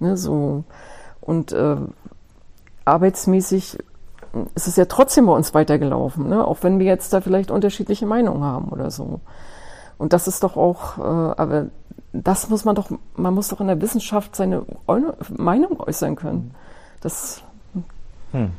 [0.00, 0.64] Ne, so.
[1.20, 1.76] Und äh,
[2.84, 3.78] arbeitsmäßig
[4.54, 6.46] ist es ja trotzdem bei uns weitergelaufen, ne?
[6.46, 9.20] auch wenn wir jetzt da vielleicht unterschiedliche Meinungen haben oder so.
[9.98, 11.66] Und das ist doch auch, äh, aber
[12.12, 14.64] das muss man doch, man muss doch in der Wissenschaft seine
[15.36, 16.54] Meinung äußern können.
[17.00, 17.42] Das.
[18.32, 18.50] Hm.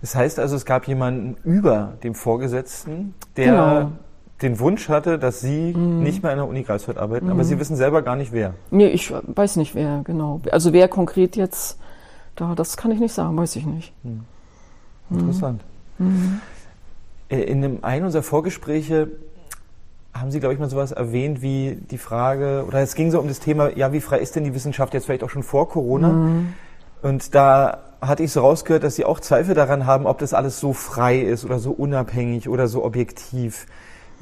[0.00, 3.92] Das heißt also, es gab jemanden über dem Vorgesetzten, der genau.
[4.42, 6.02] den Wunsch hatte, dass Sie mhm.
[6.02, 7.32] nicht mehr an der Uni Greifswald arbeiten, mhm.
[7.32, 8.54] aber Sie wissen selber gar nicht wer.
[8.72, 10.40] Nee, ich weiß nicht wer, genau.
[10.50, 11.78] Also wer konkret jetzt
[12.36, 13.92] da, das kann ich nicht sagen, weiß ich nicht.
[14.02, 14.24] Hm.
[15.10, 15.62] Interessant.
[15.98, 16.40] Mhm.
[17.28, 19.08] In einem, einem unserer Vorgespräche
[20.12, 23.28] haben Sie, glaube ich, mal sowas erwähnt wie die Frage, oder es ging so um
[23.28, 26.08] das Thema, ja, wie frei ist denn die Wissenschaft jetzt vielleicht auch schon vor Corona?
[26.08, 26.52] Mhm.
[27.00, 30.60] Und da hatte ich so rausgehört, dass Sie auch Zweifel daran haben, ob das alles
[30.60, 33.66] so frei ist oder so unabhängig oder so objektiv.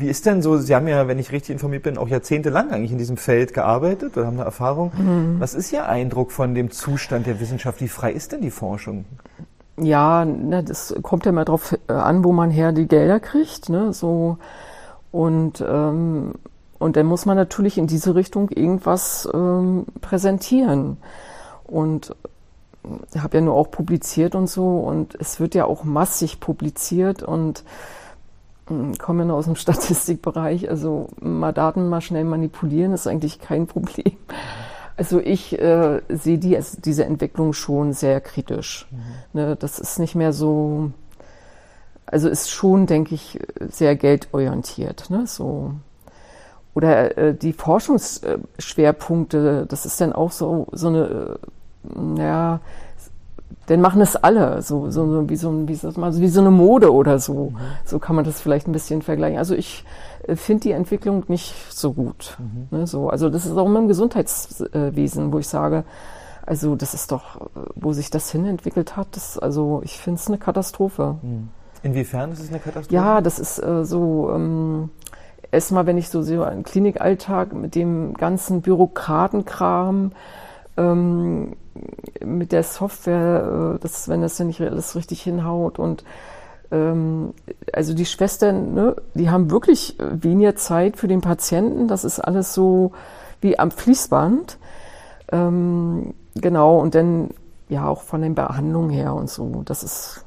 [0.01, 2.93] Wie ist denn so, Sie haben ja, wenn ich richtig informiert bin, auch jahrzehntelang eigentlich
[2.93, 4.93] in diesem Feld gearbeitet oder haben eine Erfahrung.
[4.97, 5.37] Mhm.
[5.39, 7.81] Was ist Ihr Eindruck von dem Zustand der Wissenschaft?
[7.81, 9.05] Wie frei ist denn die Forschung?
[9.79, 13.69] Ja, das kommt ja mal drauf äh, an, wo man her die Gelder kriegt.
[13.69, 13.93] Ne?
[13.93, 14.39] So,
[15.13, 16.33] und, ähm,
[16.79, 20.97] und dann muss man natürlich in diese Richtung irgendwas ähm, präsentieren.
[21.65, 22.15] Und
[23.15, 27.23] ich habe ja nur auch publiziert und so und es wird ja auch massig publiziert
[27.23, 27.65] und
[28.99, 34.17] komme ja aus dem Statistikbereich, also mal Daten mal schnell manipulieren ist eigentlich kein Problem.
[34.97, 38.87] Also ich äh, sehe die, also diese Entwicklung schon sehr kritisch.
[38.91, 38.99] Mhm.
[39.33, 40.91] Ne, das ist nicht mehr so,
[42.05, 43.39] also ist schon, denke ich,
[43.71, 45.09] sehr geldorientiert.
[45.09, 45.73] Ne, so.
[46.75, 51.39] Oder äh, die Forschungsschwerpunkte, das ist dann auch so, so eine,
[51.97, 52.61] äh, ja,
[53.67, 56.51] dann machen es alle, so, so, so wie so, wie, so, also wie so eine
[56.51, 57.51] Mode oder so.
[57.51, 57.57] Mhm.
[57.85, 59.39] So kann man das vielleicht ein bisschen vergleichen.
[59.39, 59.85] Also ich
[60.27, 62.37] äh, finde die Entwicklung nicht so gut.
[62.39, 62.79] Mhm.
[62.79, 65.85] Ne, so, also das ist auch immer im Gesundheitswesen, wo ich sage,
[66.47, 70.39] also das ist doch, wo sich das hinentwickelt hat, das, also ich finde es eine
[70.39, 71.17] Katastrophe.
[71.23, 71.49] Mhm.
[71.83, 72.95] Inwiefern ist es eine Katastrophe?
[72.95, 74.91] Ja, das ist äh, so, ähm,
[75.51, 80.13] erstmal, wenn ich so sehe, einen Klinikalltag mit dem ganzen Bürokratenkram,
[80.81, 81.57] ähm,
[82.25, 86.05] mit der Software, äh, das, wenn das ja nicht alles richtig hinhaut und
[86.71, 87.35] ähm,
[87.73, 91.89] also die Schwestern, ne, die haben wirklich weniger Zeit für den Patienten.
[91.89, 92.93] Das ist alles so
[93.41, 94.59] wie am Fließband.
[95.33, 97.31] Ähm, genau, und dann
[97.69, 99.63] ja auch von den Behandlungen her und so.
[99.65, 100.25] Das ist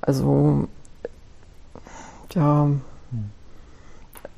[0.00, 0.66] also
[2.32, 2.68] ja,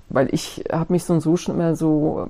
[0.09, 2.29] weil ich habe mich so und so schon immer so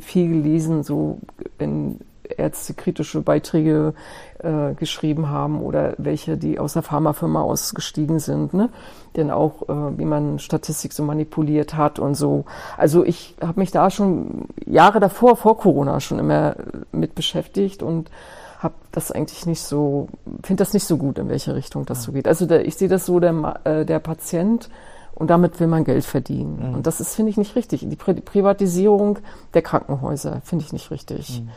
[0.00, 1.18] viel gelesen, so
[1.58, 2.00] wenn
[2.36, 3.94] Ärzte kritische Beiträge
[4.38, 8.68] äh, geschrieben haben oder welche, die aus der Pharmafirma ausgestiegen sind, ne?
[9.16, 12.44] denn auch äh, wie man Statistik so manipuliert hat und so.
[12.76, 16.56] Also ich habe mich da schon Jahre davor, vor Corona, schon immer
[16.92, 18.10] mit beschäftigt und
[18.58, 20.08] habe das eigentlich nicht so,
[20.42, 22.26] finde das nicht so gut, in welche Richtung das so geht.
[22.26, 24.68] Also der, ich sehe das so, der, äh, der Patient
[25.16, 26.68] und damit will man Geld verdienen.
[26.68, 26.74] Mhm.
[26.74, 27.80] Und das ist, finde ich, nicht richtig.
[27.88, 29.18] Die Pri Privatisierung
[29.54, 31.40] der Krankenhäuser finde ich nicht richtig.
[31.40, 31.50] Mhm.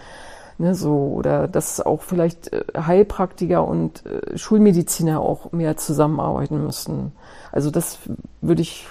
[0.61, 7.11] Ne, so, oder dass auch vielleicht äh, Heilpraktiker und äh, Schulmediziner auch mehr zusammenarbeiten müssten.
[7.51, 7.99] Also das
[8.41, 8.87] würde ich,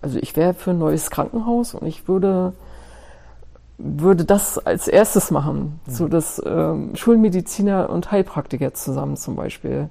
[0.00, 2.52] also ich wäre für ein neues Krankenhaus und ich würde,
[3.76, 5.80] würde das als erstes machen.
[5.86, 5.92] Mhm.
[5.92, 9.88] So dass ähm, Schulmediziner und Heilpraktiker zusammen zum Beispiel.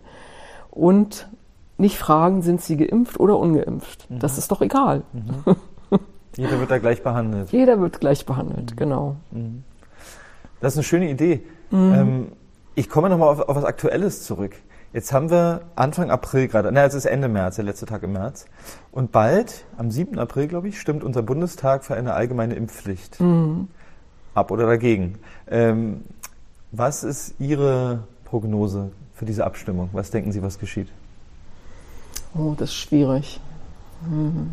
[0.71, 1.27] Und
[1.83, 4.09] nicht fragen, sind sie geimpft oder ungeimpft.
[4.09, 4.19] Mhm.
[4.19, 5.03] Das ist doch egal.
[5.11, 5.55] Mhm.
[6.35, 7.49] Jeder wird da gleich behandelt.
[7.51, 8.75] Jeder wird gleich behandelt, mhm.
[8.75, 9.15] genau.
[9.31, 9.63] Mhm.
[10.61, 11.43] Das ist eine schöne Idee.
[11.69, 11.93] Mhm.
[11.93, 12.27] Ähm,
[12.73, 14.55] ich komme nochmal auf, auf was Aktuelles zurück.
[14.93, 18.13] Jetzt haben wir Anfang April gerade, na, es ist Ende März, der letzte Tag im
[18.13, 18.45] März.
[18.91, 20.17] Und bald, am 7.
[20.19, 23.19] April, glaube ich, stimmt unser Bundestag für eine allgemeine Impfpflicht.
[23.19, 23.67] Mhm.
[24.35, 25.19] Ab oder dagegen.
[25.49, 26.05] Ähm,
[26.71, 29.89] was ist Ihre Prognose für diese Abstimmung?
[29.91, 30.87] Was denken Sie, was geschieht?
[32.35, 33.39] Oh, das ist schwierig.
[34.09, 34.51] Mhm.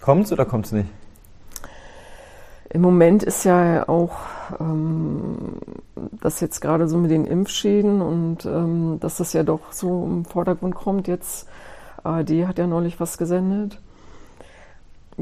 [0.00, 0.88] Kommt's oder kommt's nicht?
[2.70, 4.16] Im Moment ist ja auch
[4.58, 5.56] ähm,
[6.22, 10.24] das jetzt gerade so mit den Impfschäden und ähm, dass das ja doch so im
[10.24, 11.06] Vordergrund kommt.
[11.06, 11.46] Jetzt,
[12.02, 13.78] ARD hat ja neulich was gesendet.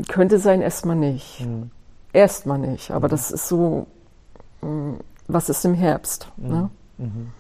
[0.09, 1.45] Könnte sein, erstmal nicht.
[1.45, 1.71] Mhm.
[2.13, 3.11] Erstmal nicht, aber mhm.
[3.11, 3.87] das ist so,
[4.63, 6.31] mh, was ist im Herbst?
[6.37, 6.49] Mhm.
[6.49, 6.71] Ne?
[6.99, 7.31] Mhm.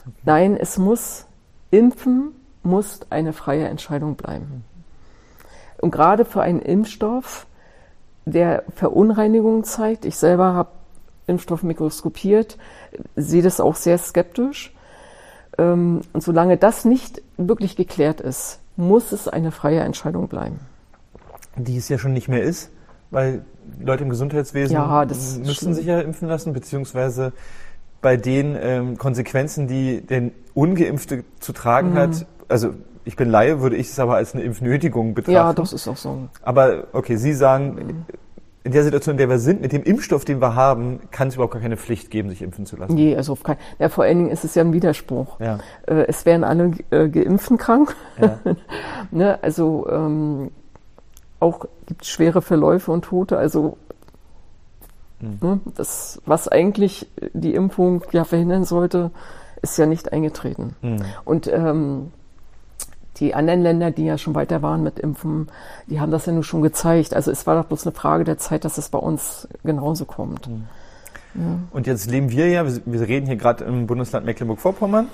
[0.00, 0.16] Okay.
[0.24, 1.26] Nein, es muss,
[1.70, 4.64] impfen muss eine freie Entscheidung bleiben.
[5.78, 7.46] Und gerade für einen Impfstoff,
[8.26, 10.04] der Verunreinigung zeigt.
[10.04, 10.70] Ich selber habe
[11.26, 12.58] Impfstoff mikroskopiert,
[13.16, 14.74] sehe das auch sehr skeptisch.
[15.58, 20.60] Ähm, und solange das nicht wirklich geklärt ist, muss es eine freie Entscheidung bleiben.
[21.56, 22.70] Die es ja schon nicht mehr ist,
[23.10, 23.44] weil
[23.78, 27.32] Leute im Gesundheitswesen ja, müssen sich ja impfen lassen, beziehungsweise
[28.00, 31.98] bei den ähm, Konsequenzen, die der Ungeimpfte zu tragen mhm.
[31.98, 32.26] hat.
[32.50, 35.32] Also ich bin Laie, würde ich es aber als eine Impfnötigung betrachten.
[35.32, 36.28] Ja, das ist auch so.
[36.42, 38.04] Aber okay, Sie sagen, mhm.
[38.64, 41.34] in der Situation, in der wir sind, mit dem Impfstoff, den wir haben, kann es
[41.34, 42.94] überhaupt gar keine Pflicht geben, sich impfen zu lassen.
[42.94, 45.40] Nee, also auf keinen Ja, vor allen Dingen ist es ja ein Widerspruch.
[45.40, 45.58] Ja.
[45.86, 47.96] Äh, es wären alle äh, Geimpften krank.
[48.20, 48.38] Ja.
[49.10, 50.50] ne, also ähm,
[51.38, 53.38] auch gibt es schwere Verläufe und Tote.
[53.38, 53.78] Also
[55.20, 55.38] mhm.
[55.40, 59.10] ne, das, was eigentlich die Impfung ja verhindern sollte,
[59.62, 60.76] ist ja nicht eingetreten.
[60.82, 61.02] Mhm.
[61.24, 62.12] Und ähm,
[63.20, 65.48] die anderen Länder, die ja schon weiter waren mit Impfen,
[65.86, 67.14] die haben das ja nur schon gezeigt.
[67.14, 70.48] Also es war doch bloß eine Frage der Zeit, dass es bei uns genauso kommt.
[70.48, 70.64] Mhm.
[71.34, 71.58] Ja.
[71.70, 75.08] Und jetzt leben wir ja, wir reden hier gerade im Bundesland Mecklenburg-Vorpommern.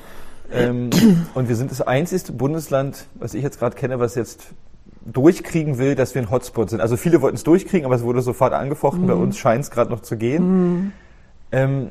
[0.52, 0.90] Ähm,
[1.34, 4.46] und wir sind das einzigste Bundesland, was ich jetzt gerade kenne, was jetzt
[5.04, 6.80] durchkriegen will, dass wir ein Hotspot sind.
[6.80, 9.02] Also viele wollten es durchkriegen, aber es wurde sofort angefochten.
[9.02, 9.06] Mhm.
[9.06, 10.42] Bei uns scheint es gerade noch zu gehen.
[10.48, 10.92] Mhm.
[11.52, 11.88] Ähm,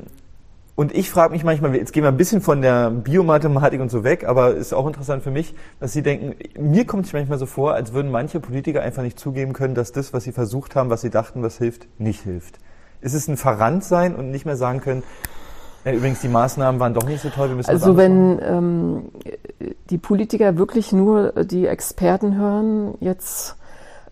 [0.76, 4.04] und ich frage mich manchmal, jetzt gehen wir ein bisschen von der Biomathematik und so
[4.04, 7.46] weg, aber ist auch interessant für mich, dass Sie denken, mir kommt es manchmal so
[7.46, 10.90] vor, als würden manche Politiker einfach nicht zugeben können, dass das, was sie versucht haben,
[10.90, 12.58] was sie dachten, was hilft, nicht hilft.
[13.00, 15.02] Ist es ein Verrannt sein und nicht mehr sagen können,
[15.86, 17.48] ja, übrigens, die Maßnahmen waren doch nicht so toll.
[17.48, 19.02] Wir müssen also wenn ähm,
[19.88, 23.56] die Politiker wirklich nur die Experten hören, jetzt,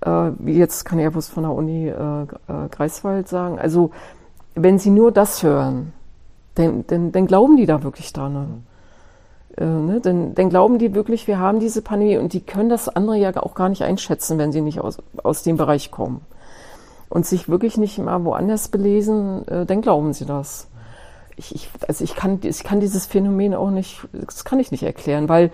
[0.07, 2.27] äh, jetzt kann ich ja bloß von der Uni äh, äh,
[2.71, 3.91] Greifswald sagen, also
[4.55, 5.93] wenn sie nur das hören,
[6.55, 8.33] dann, dann, dann glauben die da wirklich dran.
[8.33, 8.47] Ne?
[9.57, 10.01] Äh, ne?
[10.01, 13.37] Dann, dann glauben die wirklich, wir haben diese Pandemie und die können das andere ja
[13.43, 16.23] auch gar nicht einschätzen, wenn sie nicht aus, aus dem Bereich kommen.
[17.09, 20.69] Und sich wirklich nicht mal woanders belesen, äh, dann glauben sie das.
[21.37, 24.85] Ich, ich, also ich kann, ich kann dieses Phänomen auch nicht, das kann ich nicht
[24.85, 25.51] erklären, weil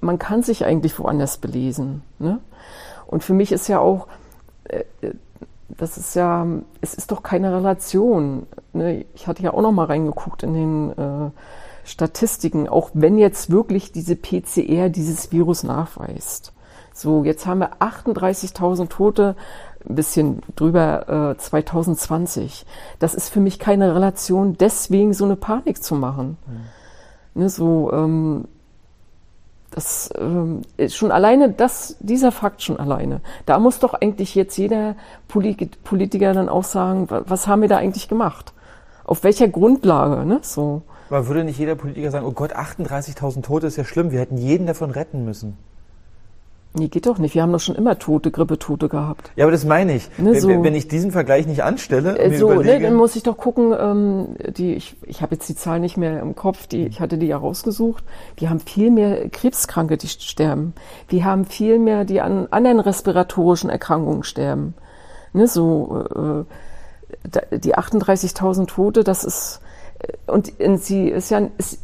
[0.00, 2.02] man kann sich eigentlich woanders belesen.
[2.18, 2.38] Ne?
[3.06, 4.06] Und für mich ist ja auch,
[4.64, 4.84] äh,
[5.68, 6.46] das ist ja,
[6.80, 8.46] es ist doch keine Relation.
[8.72, 9.04] Ne?
[9.14, 11.30] Ich hatte ja auch noch mal reingeguckt in den äh,
[11.84, 16.52] Statistiken, auch wenn jetzt wirklich diese PCR dieses Virus nachweist.
[16.94, 19.36] So, jetzt haben wir 38.000 Tote,
[19.88, 22.66] ein bisschen drüber äh, 2020.
[22.98, 26.36] Das ist für mich keine Relation, deswegen so eine Panik zu machen.
[26.46, 27.42] Mhm.
[27.42, 28.48] Ne, so, ähm,
[29.70, 33.20] das ähm, ist schon alleine, das, dieser Fakt schon alleine.
[33.46, 34.96] Da muss doch eigentlich jetzt jeder
[35.28, 38.52] Politiker dann auch sagen, was haben wir da eigentlich gemacht?
[39.04, 40.40] Auf welcher Grundlage, ne?
[40.42, 40.82] So.
[41.10, 44.36] Man würde nicht jeder Politiker sagen, oh Gott, 38.000 Tote ist ja schlimm, wir hätten
[44.36, 45.56] jeden davon retten müssen.
[46.78, 47.34] Nee, geht doch nicht.
[47.34, 49.30] Wir haben doch schon immer Tote, Grippetote gehabt.
[49.36, 50.08] Ja, aber das meine ich.
[50.18, 50.48] Ne, so.
[50.48, 54.36] Wenn ich diesen Vergleich nicht anstelle, äh, so, ne, dann muss ich doch gucken, ähm,
[54.56, 57.26] die, ich, ich habe jetzt die Zahl nicht mehr im Kopf, die, ich hatte die
[57.26, 58.04] ja rausgesucht.
[58.36, 60.74] Wir haben viel mehr Krebskranke, die sterben.
[61.08, 64.74] Wir haben viel mehr, die an anderen respiratorischen Erkrankungen sterben.
[65.32, 69.60] Ne, so, äh, die 38.000 Tote, das ist,
[69.98, 71.80] äh, und, und sie ist ja, ist,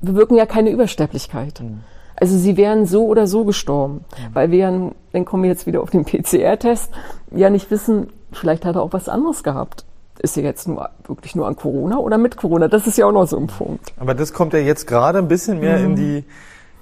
[0.00, 1.60] bewirken ja keine Übersterblichkeit.
[1.60, 1.80] Mhm.
[2.20, 4.34] Also sie wären so oder so gestorben, mhm.
[4.34, 6.90] weil wir, ja, dann kommen wir jetzt wieder auf den PCR-Test,
[7.30, 9.84] ja nicht wissen, vielleicht hat er auch was anderes gehabt.
[10.20, 12.66] Ist er jetzt nur wirklich nur an Corona oder mit Corona?
[12.66, 13.92] Das ist ja auch noch so ein Punkt.
[13.98, 15.84] Aber das kommt ja jetzt gerade ein bisschen mehr mhm.
[15.84, 16.24] in die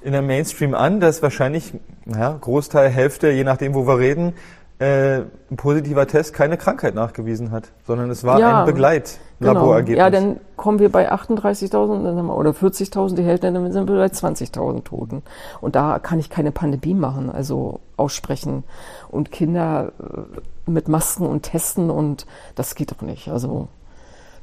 [0.03, 4.35] in der Mainstream an, dass wahrscheinlich naja, Großteil, Hälfte, je nachdem, wo wir reden,
[4.79, 9.26] äh, ein positiver Test keine Krankheit nachgewiesen hat, sondern es war ja, ein Begleitlaborergebnis.
[9.39, 9.79] Genau.
[9.81, 14.85] Ja, dann kommen wir bei 38.000 oder 40.000 die Hälfte, dann sind wir bei 20.000
[14.85, 15.23] Toten.
[15.61, 18.65] Und da kann ich keine Pandemie machen, also aussprechen.
[19.11, 23.29] Und Kinder äh, mit Masken und Testen und das geht doch nicht.
[23.29, 23.69] Also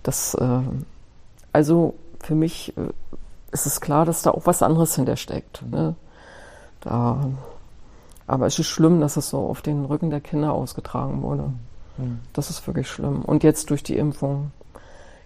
[0.04, 0.60] das, äh,
[1.54, 2.82] also für mich äh,
[3.52, 5.64] ist es klar, dass da auch was anderes hintersteckt.
[5.72, 5.96] Ne?
[6.82, 7.18] Da
[8.28, 11.52] aber es ist schlimm, dass es so auf den Rücken der Kinder ausgetragen wurde.
[11.98, 12.20] Mhm.
[12.32, 13.22] Das ist wirklich schlimm.
[13.22, 14.52] Und jetzt durch die Impfung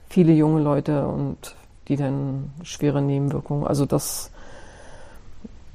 [0.10, 1.56] viele junge Leute und
[1.88, 3.66] die dann schwere Nebenwirkungen.
[3.66, 4.32] Also das,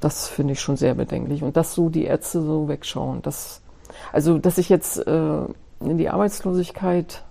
[0.01, 1.43] das finde ich schon sehr bedenklich.
[1.43, 3.23] Und dass so die Ärzte so wegschauen.
[3.23, 3.61] Das,
[4.13, 5.45] also, dass ich jetzt äh,
[5.81, 7.23] in die Arbeitslosigkeit,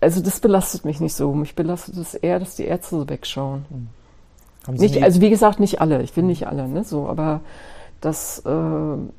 [0.00, 1.32] also das belastet mich nicht so.
[1.34, 3.64] Mich belastet es eher, dass die Ärzte so wegschauen.
[3.68, 3.88] Mhm.
[4.74, 6.02] Nicht, also wie gesagt, nicht alle.
[6.02, 6.84] Ich will nicht alle, ne?
[6.84, 7.40] So, aber
[8.00, 8.50] dass, äh,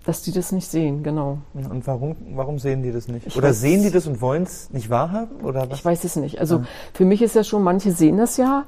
[0.06, 1.40] dass die das nicht sehen, genau.
[1.54, 3.28] Und warum, warum sehen die das nicht?
[3.28, 5.42] Ich oder sehen die das und wollen es nicht wahrhaben?
[5.42, 5.80] Oder was?
[5.80, 6.40] Ich weiß es nicht.
[6.40, 6.66] Also ja.
[6.94, 8.66] für mich ist ja schon, manche sehen das ja,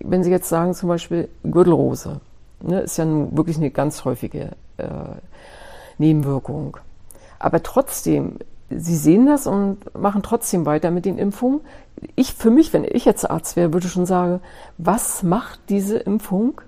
[0.00, 2.20] wenn sie jetzt sagen zum Beispiel Gürtelrose,
[2.62, 4.86] ne, ist ja wirklich eine ganz häufige äh,
[5.96, 6.76] Nebenwirkung.
[7.38, 8.38] Aber trotzdem,
[8.68, 11.60] sie sehen das und machen trotzdem weiter mit den Impfungen.
[12.16, 14.40] Ich, für mich, wenn ich jetzt Arzt wäre, würde schon sagen,
[14.76, 16.60] was macht diese Impfung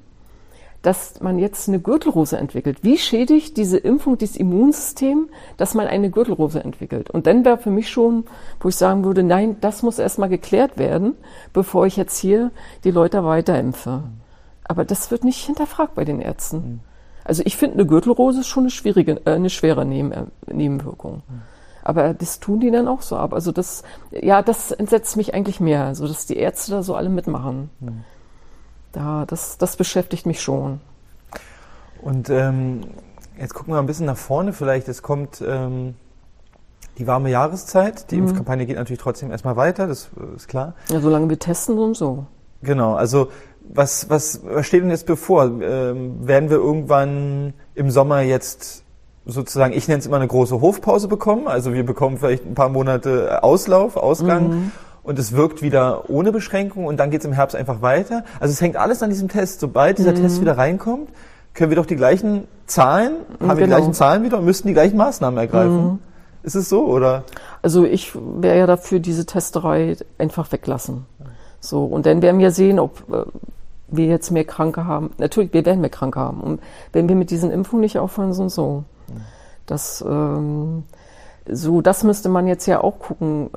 [0.83, 2.79] dass man jetzt eine Gürtelrose entwickelt.
[2.83, 7.11] Wie schädigt diese Impfung das Immunsystem, dass man eine Gürtelrose entwickelt?
[7.11, 8.24] Und dann wäre für mich schon,
[8.61, 11.14] wo ich sagen würde, nein, das muss erstmal geklärt werden,
[11.53, 12.51] bevor ich jetzt hier
[12.85, 14.05] die Leute weiterimpfe.
[14.64, 16.81] Aber das wird nicht hinterfragt bei den Ärzten.
[17.24, 21.22] Also ich finde, eine Gürtelrose ist schon eine schwierige, äh, eine schwere Neben, äh, Nebenwirkung.
[21.83, 23.33] Aber das tun die dann auch so ab.
[23.33, 27.09] Also das, ja, das entsetzt mich eigentlich mehr, also dass die Ärzte da so alle
[27.09, 27.70] mitmachen.
[27.81, 28.05] Mhm.
[28.97, 30.80] Da, das, das beschäftigt mich schon.
[32.01, 32.80] Und ähm,
[33.38, 34.88] jetzt gucken wir ein bisschen nach vorne vielleicht.
[34.88, 35.97] Es kommt ähm,
[36.97, 38.11] die warme Jahreszeit.
[38.11, 38.28] Die mhm.
[38.28, 40.72] Impfkampagne geht natürlich trotzdem erstmal weiter, das ist klar.
[40.88, 42.24] Ja, solange wir testen und so.
[42.62, 43.28] Genau, also
[43.68, 45.44] was, was, was steht denn jetzt bevor?
[45.61, 48.82] Ähm, werden wir irgendwann im Sommer jetzt
[49.26, 51.49] sozusagen, ich nenne es immer eine große Hofpause bekommen.
[51.49, 54.49] Also wir bekommen vielleicht ein paar Monate Auslauf, Ausgang.
[54.49, 54.72] Mhm.
[55.07, 58.24] Und es wirkt wieder ohne Beschränkung und dann geht es im Herbst einfach weiter.
[58.40, 59.61] Also es hängt alles an diesem Test.
[59.61, 60.16] Sobald dieser mhm.
[60.16, 61.11] Test wieder reinkommt,
[61.54, 63.57] können wir doch die gleichen Zahlen, haben genau.
[63.57, 65.84] wir die gleichen Zahlen wieder und müssten die gleichen Maßnahmen ergreifen.
[65.84, 65.98] Mhm.
[66.42, 67.22] Ist es so, oder?
[67.62, 71.07] Also ich wäre ja dafür, diese Testerei einfach weglassen.
[71.61, 73.24] So, und dann werden wir sehen, ob äh,
[73.88, 75.11] wir jetzt mehr Kranke haben.
[75.18, 76.40] Natürlich, wir werden mehr Kranke haben.
[76.40, 76.61] Und
[76.92, 78.84] wenn wir mit diesen Impfungen nicht aufhören, so und so.
[79.66, 80.82] Das, ähm,
[81.48, 83.50] so, das müsste man jetzt ja auch gucken.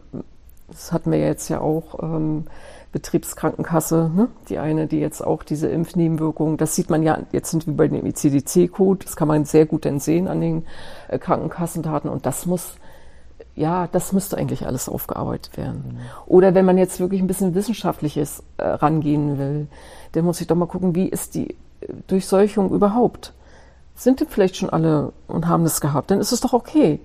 [0.71, 2.45] Das hatten wir jetzt ja auch ähm,
[2.91, 4.29] Betriebskrankenkasse, ne?
[4.49, 7.87] die eine, die jetzt auch diese Impfnebenwirkungen, das sieht man ja, jetzt sind wir bei
[7.87, 10.65] dem ICDC-Code, das kann man sehr gut dann sehen an den
[11.07, 12.75] äh, Krankenkassendaten und das muss,
[13.55, 15.83] ja, das müsste eigentlich alles aufgearbeitet werden.
[15.85, 15.99] Mhm.
[16.25, 19.67] Oder wenn man jetzt wirklich ein bisschen wissenschaftliches äh, rangehen will,
[20.13, 21.55] dann muss ich doch mal gucken, wie ist die
[22.07, 23.33] Durchseuchung überhaupt?
[23.99, 27.01] sind die vielleicht schon alle und haben das gehabt, dann ist es doch okay.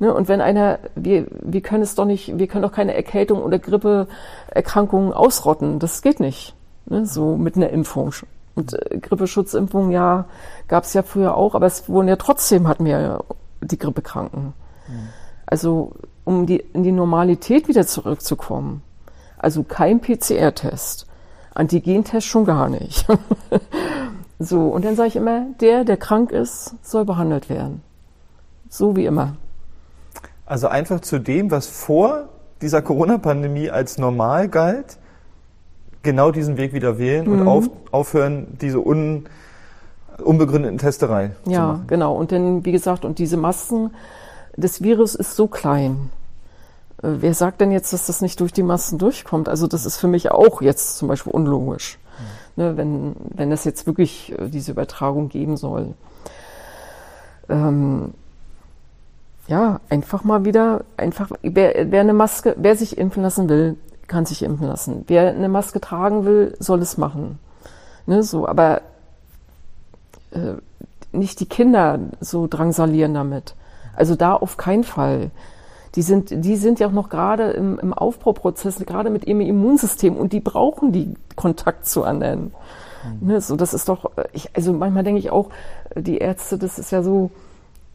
[0.00, 0.12] Ne?
[0.12, 3.58] Und wenn einer, wir, wir können es doch nicht, wir können doch keine Erkältung oder
[3.58, 5.78] Grippeerkrankungen ausrotten.
[5.78, 6.54] Das geht nicht.
[6.86, 7.06] Ne?
[7.06, 8.12] So mit einer Impfung.
[8.56, 10.24] Und äh, Grippeschutzimpfung, ja,
[10.66, 13.22] gab es ja früher auch, aber es wurden ja trotzdem, hatten wir
[13.60, 14.54] die Grippekranken.
[14.88, 15.08] Mhm.
[15.46, 15.92] Also,
[16.24, 18.82] um die, in die Normalität wieder zurückzukommen.
[19.38, 21.06] Also kein PCR-Test.
[21.54, 23.06] Antigentest schon gar nicht.
[24.42, 27.82] So, und dann sage ich immer, der, der krank ist, soll behandelt werden.
[28.70, 29.36] So wie immer.
[30.50, 32.28] Also einfach zu dem, was vor
[32.60, 34.98] dieser Corona-Pandemie als normal galt,
[36.02, 37.32] genau diesen Weg wieder wählen mhm.
[37.32, 39.26] und auf, aufhören, diese un,
[40.22, 41.52] unbegründeten Testerei ja, zu machen.
[41.52, 42.16] Ja, genau.
[42.16, 43.94] Und dann, wie gesagt, und diese Masken,
[44.56, 46.10] das Virus ist so klein.
[47.02, 49.48] Äh, wer sagt denn jetzt, dass das nicht durch die Masken durchkommt?
[49.48, 51.98] Also das ist für mich auch jetzt zum Beispiel unlogisch
[52.56, 55.94] ne, wenn, wenn es jetzt wirklich äh, diese Übertragung geben soll.
[57.48, 58.14] Ähm,
[59.50, 63.76] ja, einfach mal wieder, einfach, wer, wer eine Maske, wer sich impfen lassen will,
[64.06, 65.04] kann sich impfen lassen.
[65.08, 67.40] Wer eine Maske tragen will, soll es machen.
[68.06, 68.82] Ne, so, aber
[70.30, 70.54] äh,
[71.10, 73.56] nicht die Kinder so drangsalieren damit.
[73.96, 75.32] Also da auf keinen Fall
[75.96, 80.16] die sind, die sind ja auch noch gerade im, im Aufbauprozess, gerade mit ihrem Immunsystem
[80.16, 82.52] und die brauchen die Kontakt zu anderen.
[83.20, 83.28] Mhm.
[83.28, 85.48] Ne, so, das ist doch, ich, also manchmal denke ich auch,
[85.96, 87.32] die Ärzte, das ist ja so,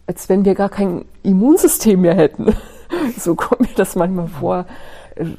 [0.07, 2.55] als wenn wir gar kein Immunsystem mehr hätten.
[3.17, 4.65] so kommt mir das manchmal vor,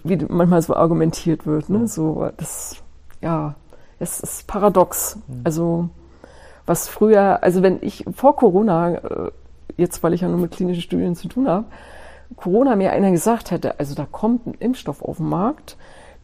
[0.05, 1.69] wie manchmal so argumentiert wird.
[1.69, 1.87] Ne?
[1.87, 2.77] So, das,
[3.21, 3.55] ja,
[3.99, 5.19] es ist paradox.
[5.27, 5.41] Mhm.
[5.45, 5.89] Also,
[6.67, 9.31] was früher, also wenn ich vor Corona, äh,
[9.77, 11.67] jetzt weil ich ja nur mit klinischen Studien zu tun habe,
[12.35, 15.77] Corona mir einer gesagt hätte, also da kommt ein Impfstoff auf den Markt,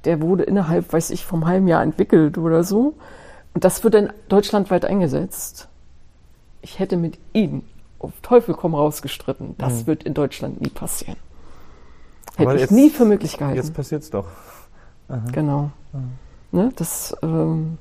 [0.05, 2.95] der wurde innerhalb, weiß ich, vom halben Jahr entwickelt oder so,
[3.55, 5.69] und das wird dann deutschlandweit eingesetzt.
[6.61, 7.63] Ich hätte mit ihm
[8.03, 9.55] auf Teufel komm raus gestritten.
[9.59, 9.87] Das mhm.
[9.87, 11.17] wird in Deutschland nie passieren.
[12.37, 13.57] Hätte Aber ich jetzt, nie für möglich gehalten.
[13.57, 14.27] Jetzt passiert's doch.
[15.09, 15.21] Aha.
[15.33, 15.71] Genau.
[15.93, 16.11] Mhm.
[16.53, 17.79] Ne, das, ähm,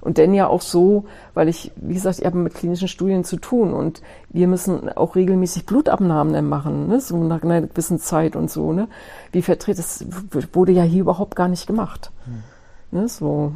[0.00, 1.04] und denn ja auch so,
[1.34, 5.14] weil ich, wie gesagt, ich habe mit klinischen Studien zu tun und wir müssen auch
[5.14, 7.00] regelmäßig Blutabnahmen machen, ne?
[7.00, 8.72] so nach einer gewissen Zeit und so.
[8.72, 8.88] Ne?
[9.30, 10.04] Wie vertreten, das
[10.52, 12.10] wurde ja hier überhaupt gar nicht gemacht.
[12.24, 13.00] Hm.
[13.00, 13.08] Ne?
[13.08, 13.52] So.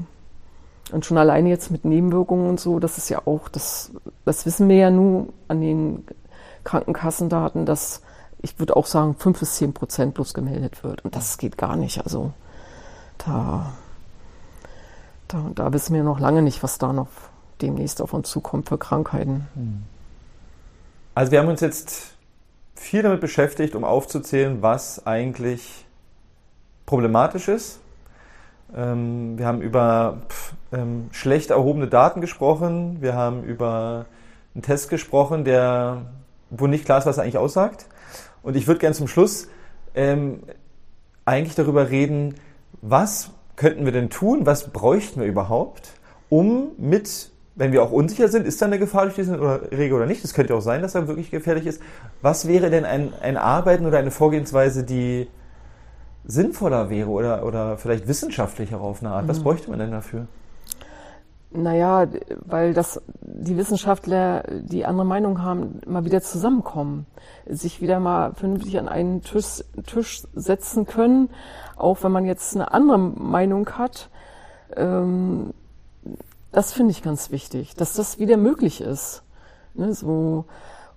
[0.93, 3.91] Und schon alleine jetzt mit Nebenwirkungen und so, das ist ja auch, das,
[4.25, 6.05] das wissen wir ja nur an den
[6.65, 8.03] Krankenkassendaten, dass
[8.41, 11.05] ich würde auch sagen, fünf bis zehn Prozent bloß gemeldet wird.
[11.05, 12.05] Und das geht gar nicht.
[12.05, 12.33] Also
[13.19, 13.73] da
[15.29, 17.09] da, da wissen wir noch lange nicht, was da noch
[17.61, 19.49] demnächst auf uns zukommt für Krankheiten.
[19.55, 19.83] Hm.
[21.15, 22.13] Also wir haben uns jetzt
[22.75, 25.87] viel damit beschäftigt, um aufzuzählen, was eigentlich
[26.85, 27.81] problematisch ist.
[28.75, 30.19] Ähm, wir haben über
[30.77, 32.99] ähm, schlecht erhobene Daten gesprochen.
[33.01, 34.07] Wir haben über
[34.55, 36.07] einen Test gesprochen, der,
[36.51, 37.87] wo nicht klar ist, was er eigentlich aussagt.
[38.43, 39.49] Und ich würde gerne zum Schluss
[39.95, 40.41] ähm,
[41.25, 42.35] eigentlich darüber reden,
[42.83, 44.47] was könnten wir denn tun?
[44.47, 45.95] Was bräuchten wir überhaupt,
[46.29, 50.05] um mit wenn wir auch unsicher sind, ist da eine Gefahr durch diesen Rege oder
[50.05, 50.23] nicht?
[50.23, 51.81] Es könnte auch sein, dass er wirklich gefährlich ist.
[52.21, 55.27] Was wäre denn ein, ein Arbeiten oder eine Vorgehensweise, die
[56.27, 59.27] sinnvoller wäre oder, oder vielleicht wissenschaftlicher auf eine Art?
[59.27, 59.45] Was mhm.
[59.45, 60.27] bräuchte man denn dafür?
[61.51, 62.07] Naja,
[62.45, 67.07] weil das die Wissenschaftler, die andere Meinung haben, mal wieder zusammenkommen,
[67.47, 71.31] sich wieder mal vernünftig an einen Tisch, Tisch setzen können,
[71.77, 74.11] auch wenn man jetzt eine andere Meinung hat.
[74.77, 75.55] Ähm,
[76.53, 79.23] das finde ich ganz wichtig, dass das wieder möglich ist.
[79.75, 80.47] Ne, so.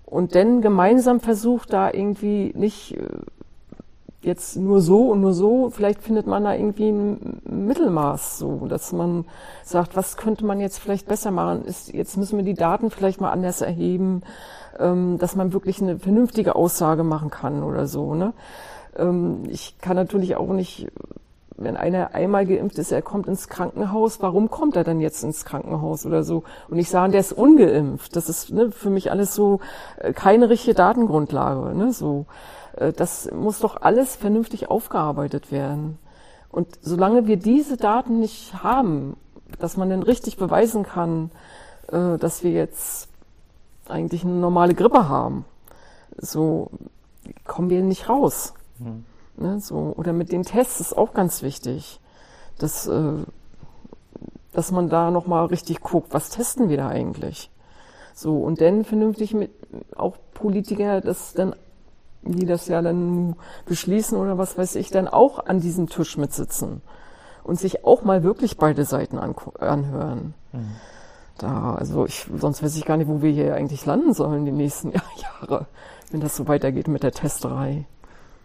[0.06, 3.08] Und dann gemeinsam versucht, da irgendwie nicht äh,
[4.22, 8.92] jetzt nur so und nur so, vielleicht findet man da irgendwie ein Mittelmaß, so, dass
[8.92, 9.26] man
[9.64, 11.64] sagt, was könnte man jetzt vielleicht besser machen?
[11.66, 14.22] Ist, jetzt müssen wir die Daten vielleicht mal anders erheben,
[14.78, 18.14] ähm, dass man wirklich eine vernünftige Aussage machen kann oder so.
[18.14, 18.34] Ne?
[18.98, 20.88] Ähm, ich kann natürlich auch nicht
[21.60, 25.46] wenn einer einmal geimpft ist, er kommt ins Krankenhaus, warum kommt er dann jetzt ins
[25.46, 26.44] Krankenhaus oder so?
[26.70, 28.16] Und ich sage, der ist ungeimpft.
[28.16, 29.60] Das ist ne, für mich alles so
[29.98, 31.76] äh, keine richtige Datengrundlage.
[31.76, 32.26] Ne, so,
[32.94, 35.98] das muss doch alles vernünftig aufgearbeitet werden.
[36.50, 39.16] Und solange wir diese Daten nicht haben,
[39.60, 41.32] dass man dann richtig beweisen kann,
[41.88, 43.10] äh, dass wir jetzt
[43.88, 45.46] eigentlich eine normale Grippe haben,
[46.18, 46.72] so
[47.46, 48.54] kommen wir nicht raus.
[48.78, 49.06] Mhm.
[49.38, 49.94] Ne, so.
[49.96, 52.00] Oder mit den Tests ist auch ganz wichtig,
[52.58, 53.14] dass, äh,
[54.52, 57.50] dass man da nochmal richtig guckt, was testen wir da eigentlich?
[58.14, 59.52] So, und dann vernünftig mit
[59.96, 61.56] auch Politiker, das dann,
[62.22, 66.82] die das ja dann beschließen oder was weiß ich, dann auch an diesem Tisch mitsitzen
[67.44, 70.34] und sich auch mal wirklich beide Seiten an, anhören.
[70.52, 70.76] Mhm.
[71.38, 74.52] Da, also ich, sonst weiß ich gar nicht, wo wir hier eigentlich landen sollen die
[74.52, 74.92] nächsten
[75.42, 75.68] Jahre,
[76.12, 77.86] wenn das so weitergeht mit der Testerei.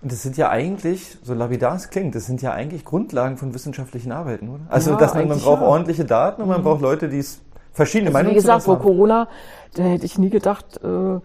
[0.00, 3.54] Und das sind ja eigentlich, so lapidar es klingt, das sind ja eigentlich Grundlagen von
[3.54, 4.60] wissenschaftlichen Arbeiten, oder?
[4.68, 5.66] Also, ja, dass man, man braucht ja.
[5.66, 6.64] ordentliche Daten und man mhm.
[6.64, 7.40] braucht Leute, die es
[7.72, 9.28] verschiedene also, Meinungen Wie gesagt, vor Corona,
[9.74, 11.20] da hätte ich nie gedacht, äh,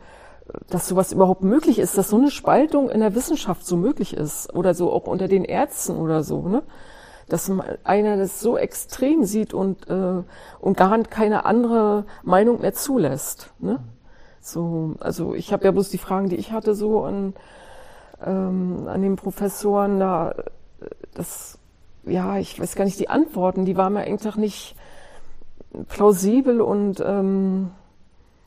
[0.70, 4.54] dass sowas überhaupt möglich ist, dass so eine Spaltung in der Wissenschaft so möglich ist
[4.54, 6.64] oder so auch unter den Ärzten oder so, ne?
[7.28, 7.52] Dass
[7.84, 10.24] einer das so extrem sieht und, äh,
[10.60, 13.80] und gar keine andere Meinung mehr zulässt, ne?
[14.42, 17.34] So, also ich habe ja bloß die Fragen, die ich hatte, so an
[18.26, 20.36] ähm, an den Professoren da,
[21.14, 21.58] das,
[22.06, 24.76] ja, ich weiß gar nicht, die Antworten, die waren mir einfach nicht
[25.88, 27.72] plausibel und ähm,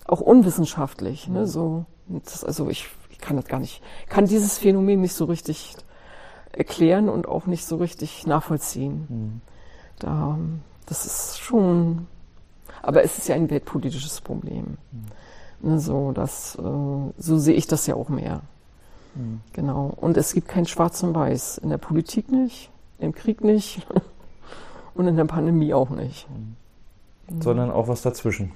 [0.06, 1.28] auch unwissenschaftlich.
[1.28, 1.84] Ne, so,
[2.24, 5.74] das, also ich, ich kann das gar nicht, kann dieses Phänomen nicht so richtig
[6.52, 9.06] erklären und auch nicht so richtig nachvollziehen.
[9.08, 9.40] Mhm.
[9.98, 10.38] Da,
[10.86, 12.06] das ist schon,
[12.82, 14.78] aber es ist ja ein weltpolitisches Problem.
[14.90, 15.70] Mhm.
[15.70, 18.42] Ne, so, das, äh, so sehe ich das ja auch mehr.
[19.14, 19.40] Mhm.
[19.52, 19.92] Genau.
[19.96, 21.58] Und es gibt kein Schwarz und Weiß.
[21.58, 23.86] In der Politik nicht, im Krieg nicht
[24.94, 26.26] und in der Pandemie auch nicht.
[26.30, 27.40] Mhm.
[27.40, 28.52] Sondern auch was dazwischen.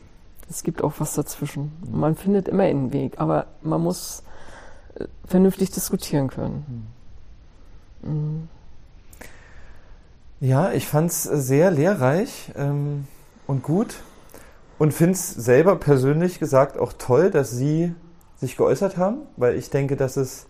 [0.48, 1.72] Es gibt auch was dazwischen.
[1.90, 4.22] Man findet immer einen Weg, aber man muss
[4.94, 6.86] äh, vernünftig diskutieren können.
[8.02, 8.48] Mhm.
[10.40, 13.06] Ja, ich fand es sehr lehrreich ähm,
[13.46, 13.96] und gut
[14.78, 17.94] und finde es selber persönlich gesagt auch toll, dass Sie
[18.36, 20.46] sich geäußert haben, weil ich denke, dass es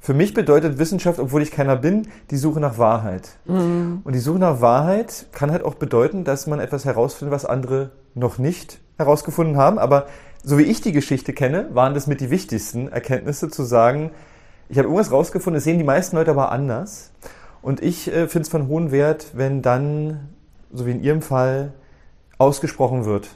[0.00, 3.30] für mich bedeutet Wissenschaft, obwohl ich keiner bin, die Suche nach Wahrheit.
[3.46, 4.02] Mhm.
[4.04, 7.90] Und die Suche nach Wahrheit kann halt auch bedeuten, dass man etwas herausfindet, was andere
[8.14, 9.78] noch nicht herausgefunden haben.
[9.78, 10.06] Aber
[10.42, 14.10] so wie ich die Geschichte kenne, waren das mit die wichtigsten Erkenntnisse zu sagen,
[14.68, 17.12] ich habe irgendwas herausgefunden, das sehen die meisten Leute aber anders.
[17.62, 20.28] Und ich äh, finde es von hohem Wert, wenn dann,
[20.72, 21.72] so wie in Ihrem Fall,
[22.38, 23.28] ausgesprochen wird,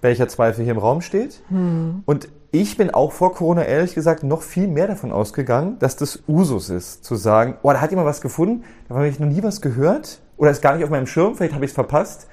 [0.00, 1.42] welcher Zweifel hier im Raum steht.
[1.48, 2.02] Mhm.
[2.06, 6.22] Und ich bin auch vor Corona ehrlich gesagt noch viel mehr davon ausgegangen, dass das
[6.28, 9.42] Usus ist, zu sagen, oh, da hat jemand was gefunden, da habe ich noch nie
[9.42, 12.28] was gehört oder ist gar nicht auf meinem Schirm, vielleicht habe ich es verpasst.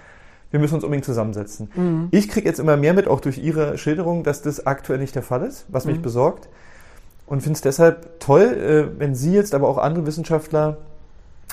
[0.52, 1.72] Wir müssen uns unbedingt zusammensetzen.
[1.76, 2.08] Mhm.
[2.12, 5.24] Ich kriege jetzt immer mehr mit, auch durch Ihre Schilderung, dass das aktuell nicht der
[5.24, 6.02] Fall ist, was mich mhm.
[6.02, 6.50] besorgt.
[7.26, 10.78] Und finde es deshalb toll, äh, wenn Sie jetzt, aber auch andere Wissenschaftler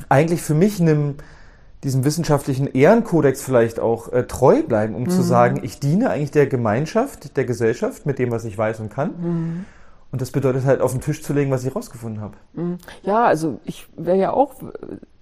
[0.09, 1.15] eigentlich für mich einem
[1.85, 5.11] diesem wissenschaftlichen Ehrenkodex vielleicht auch äh, treu bleiben, um mhm.
[5.11, 8.91] zu sagen, ich diene eigentlich der Gemeinschaft, der Gesellschaft mit dem, was ich weiß und
[8.91, 9.11] kann.
[9.21, 9.65] Mhm.
[10.11, 12.35] Und das bedeutet halt auf den Tisch zu legen, was ich rausgefunden habe.
[12.55, 12.79] Mhm.
[13.03, 14.55] Ja, also ich wäre ja auch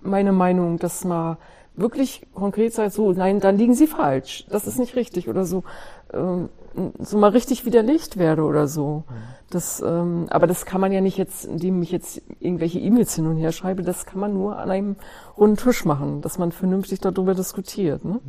[0.01, 1.37] meine Meinung, dass man
[1.77, 5.65] wirklich konkret sagt, so, nein, dann liegen Sie falsch, das ist nicht richtig oder so.
[6.13, 6.49] Ähm,
[6.99, 9.05] so mal richtig widerlegt werde oder so.
[9.51, 13.27] Das, ähm, aber das kann man ja nicht jetzt, indem ich jetzt irgendwelche E-Mails hin
[13.27, 14.97] und her schreibe, das kann man nur an einem
[15.39, 18.05] runden Tisch machen, dass man vernünftig darüber diskutiert.
[18.05, 18.21] Ne?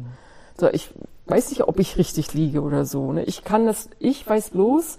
[0.58, 0.94] So, ich
[1.26, 3.12] weiß nicht, ob ich richtig liege oder so.
[3.12, 3.24] Ne?
[3.24, 4.98] Ich kann das, ich weiß bloß,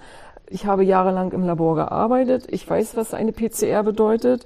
[0.50, 4.44] ich habe jahrelang im Labor gearbeitet, ich weiß, was eine PCR bedeutet.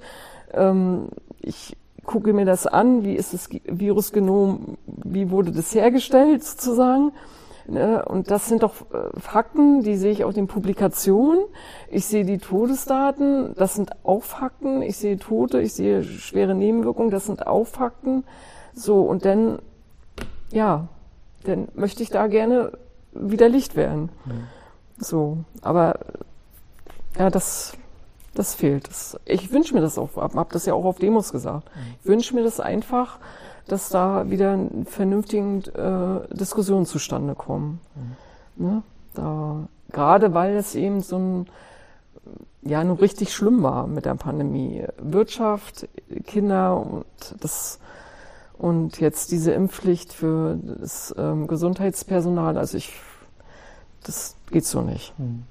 [0.53, 1.75] Ähm, ich
[2.05, 7.11] gucke mir das an, wie ist das Virusgenom, wie wurde das hergestellt sozusagen
[7.65, 8.03] Ne?
[8.03, 11.45] Und das sind doch äh, Fakten, die sehe ich auch in Publikationen.
[11.89, 14.81] Ich sehe die Todesdaten, das sind auch Fakten.
[14.81, 18.25] Ich sehe Tote, ich sehe schwere Nebenwirkungen, das sind auch Fakten.
[18.73, 19.59] So, und dann,
[20.51, 20.87] ja,
[21.45, 22.73] dann möchte ich da gerne
[23.13, 24.09] wieder Licht werden.
[24.25, 24.47] Mhm.
[24.97, 25.99] So, aber
[27.17, 27.77] ja, das,
[28.33, 28.87] das fehlt.
[28.87, 31.69] Das, ich wünsche mir das auch, habe das ja auch auf Demos gesagt.
[31.75, 31.81] Mhm.
[32.01, 33.19] Ich wünsche mir das einfach,
[33.67, 37.79] dass da wieder eine vernünftige äh, Diskussionen zustande kommen.
[38.57, 38.65] Mhm.
[38.65, 38.83] Ne?
[39.13, 41.47] Da, gerade weil es eben so ein,
[42.63, 44.85] ja, nur richtig schlimm war mit der Pandemie.
[44.97, 45.87] Wirtschaft,
[46.25, 47.05] Kinder und
[47.39, 47.79] das,
[48.57, 52.93] und jetzt diese Impfpflicht für das ähm, Gesundheitspersonal, also ich,
[54.03, 55.17] das geht so nicht.
[55.19, 55.43] Mhm.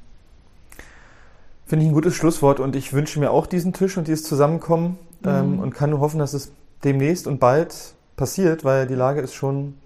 [1.73, 4.99] Finde ich ein gutes Schlusswort und ich wünsche mir auch diesen Tisch und dieses Zusammenkommen
[5.23, 5.31] mhm.
[5.31, 6.53] ähm, und kann nur hoffen, dass es
[6.85, 9.77] demnächst und bald passiert, weil die Lage ist schon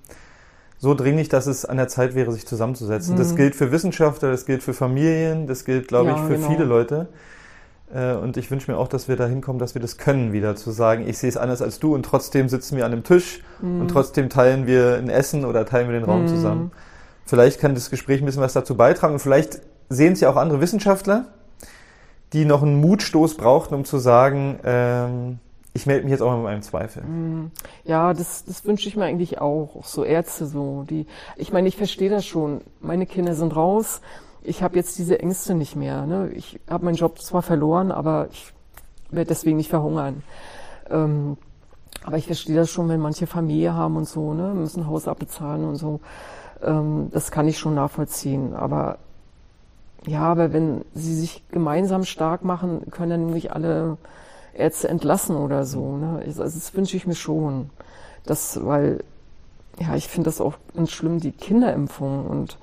[0.79, 3.15] so dringlich, dass es an der Zeit wäre, sich zusammenzusetzen.
[3.15, 3.19] Mhm.
[3.19, 6.49] Das gilt für Wissenschaftler, das gilt für Familien, das gilt, glaube ja, ich, für genau.
[6.49, 7.07] viele Leute.
[7.95, 10.57] Äh, und ich wünsche mir auch, dass wir da hinkommen, dass wir das können, wieder
[10.57, 13.45] zu sagen, ich sehe es anders als du und trotzdem sitzen wir an einem Tisch
[13.63, 13.83] mhm.
[13.83, 16.27] und trotzdem teilen wir ein Essen oder teilen wir den Raum mhm.
[16.27, 16.73] zusammen.
[17.27, 20.37] Vielleicht kann das Gespräch ein bisschen was dazu beitragen und vielleicht sehen es ja auch
[20.37, 21.27] andere Wissenschaftler,
[22.33, 25.39] die noch einen Mutstoß brauchten, um zu sagen, ähm,
[25.77, 27.03] ich melde mich jetzt auch mal mit meinem Zweifel.
[27.03, 27.51] Mm.
[27.85, 29.77] Ja, das, das wünsche ich mir eigentlich auch.
[29.77, 31.07] Auch so Ärzte so, die,
[31.37, 32.63] ich meine, ich verstehe das schon.
[32.81, 34.01] Meine Kinder sind raus.
[34.43, 36.07] Ich habe jetzt diese Ängste nicht mehr.
[36.07, 36.31] Ne?
[36.35, 38.53] Ich habe meinen Job zwar verloren, aber ich
[39.11, 40.23] werde deswegen nicht verhungern.
[40.89, 41.37] Ähm,
[42.05, 45.65] aber ich verstehe das schon, wenn manche Familie haben und so, ne, müssen Haus abbezahlen
[45.65, 46.01] und so.
[46.63, 48.55] Ähm, das kann ich schon nachvollziehen.
[48.55, 48.99] Aber
[50.07, 53.99] ja, aber wenn sie sich gemeinsam stark machen, können nämlich alle
[54.55, 55.97] Ärzte entlassen oder so.
[55.97, 56.23] Ne?
[56.25, 57.71] Also das wünsche ich mir schon.
[58.25, 59.03] Das, weil,
[59.79, 62.57] ja, ich finde das auch ganz schlimm, die Kinderimpfung und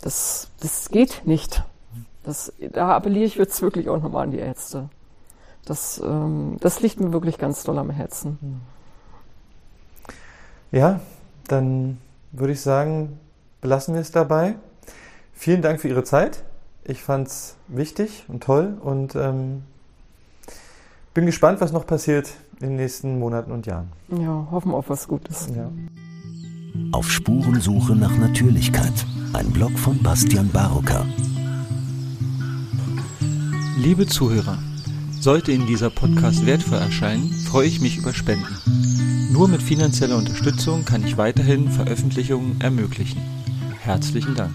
[0.00, 1.62] das, das geht nicht.
[2.24, 4.88] Das, da appelliere ich jetzt wirklich auch nochmal an die Ärzte.
[5.66, 8.60] Das, ähm, das liegt mir wirklich ganz doll am Herzen.
[10.72, 11.00] Ja,
[11.48, 11.98] dann
[12.32, 13.18] würde ich sagen,
[13.60, 14.56] belassen wir es dabei.
[15.34, 16.44] Vielen Dank für Ihre Zeit.
[16.84, 19.62] Ich fand es wichtig und toll und ähm,
[21.12, 22.30] bin gespannt, was noch passiert
[22.60, 23.88] in den nächsten Monaten und Jahren.
[24.08, 25.48] Ja, hoffen auf was Gutes.
[25.54, 25.70] Ja.
[26.92, 28.92] Auf Spurensuche nach Natürlichkeit.
[29.32, 31.06] Ein Blog von Bastian Barocker.
[33.78, 34.58] Liebe Zuhörer,
[35.20, 38.58] sollte Ihnen dieser Podcast wertvoll erscheinen, freue ich mich über Spenden.
[39.32, 43.20] Nur mit finanzieller Unterstützung kann ich weiterhin Veröffentlichungen ermöglichen.
[43.80, 44.54] Herzlichen Dank.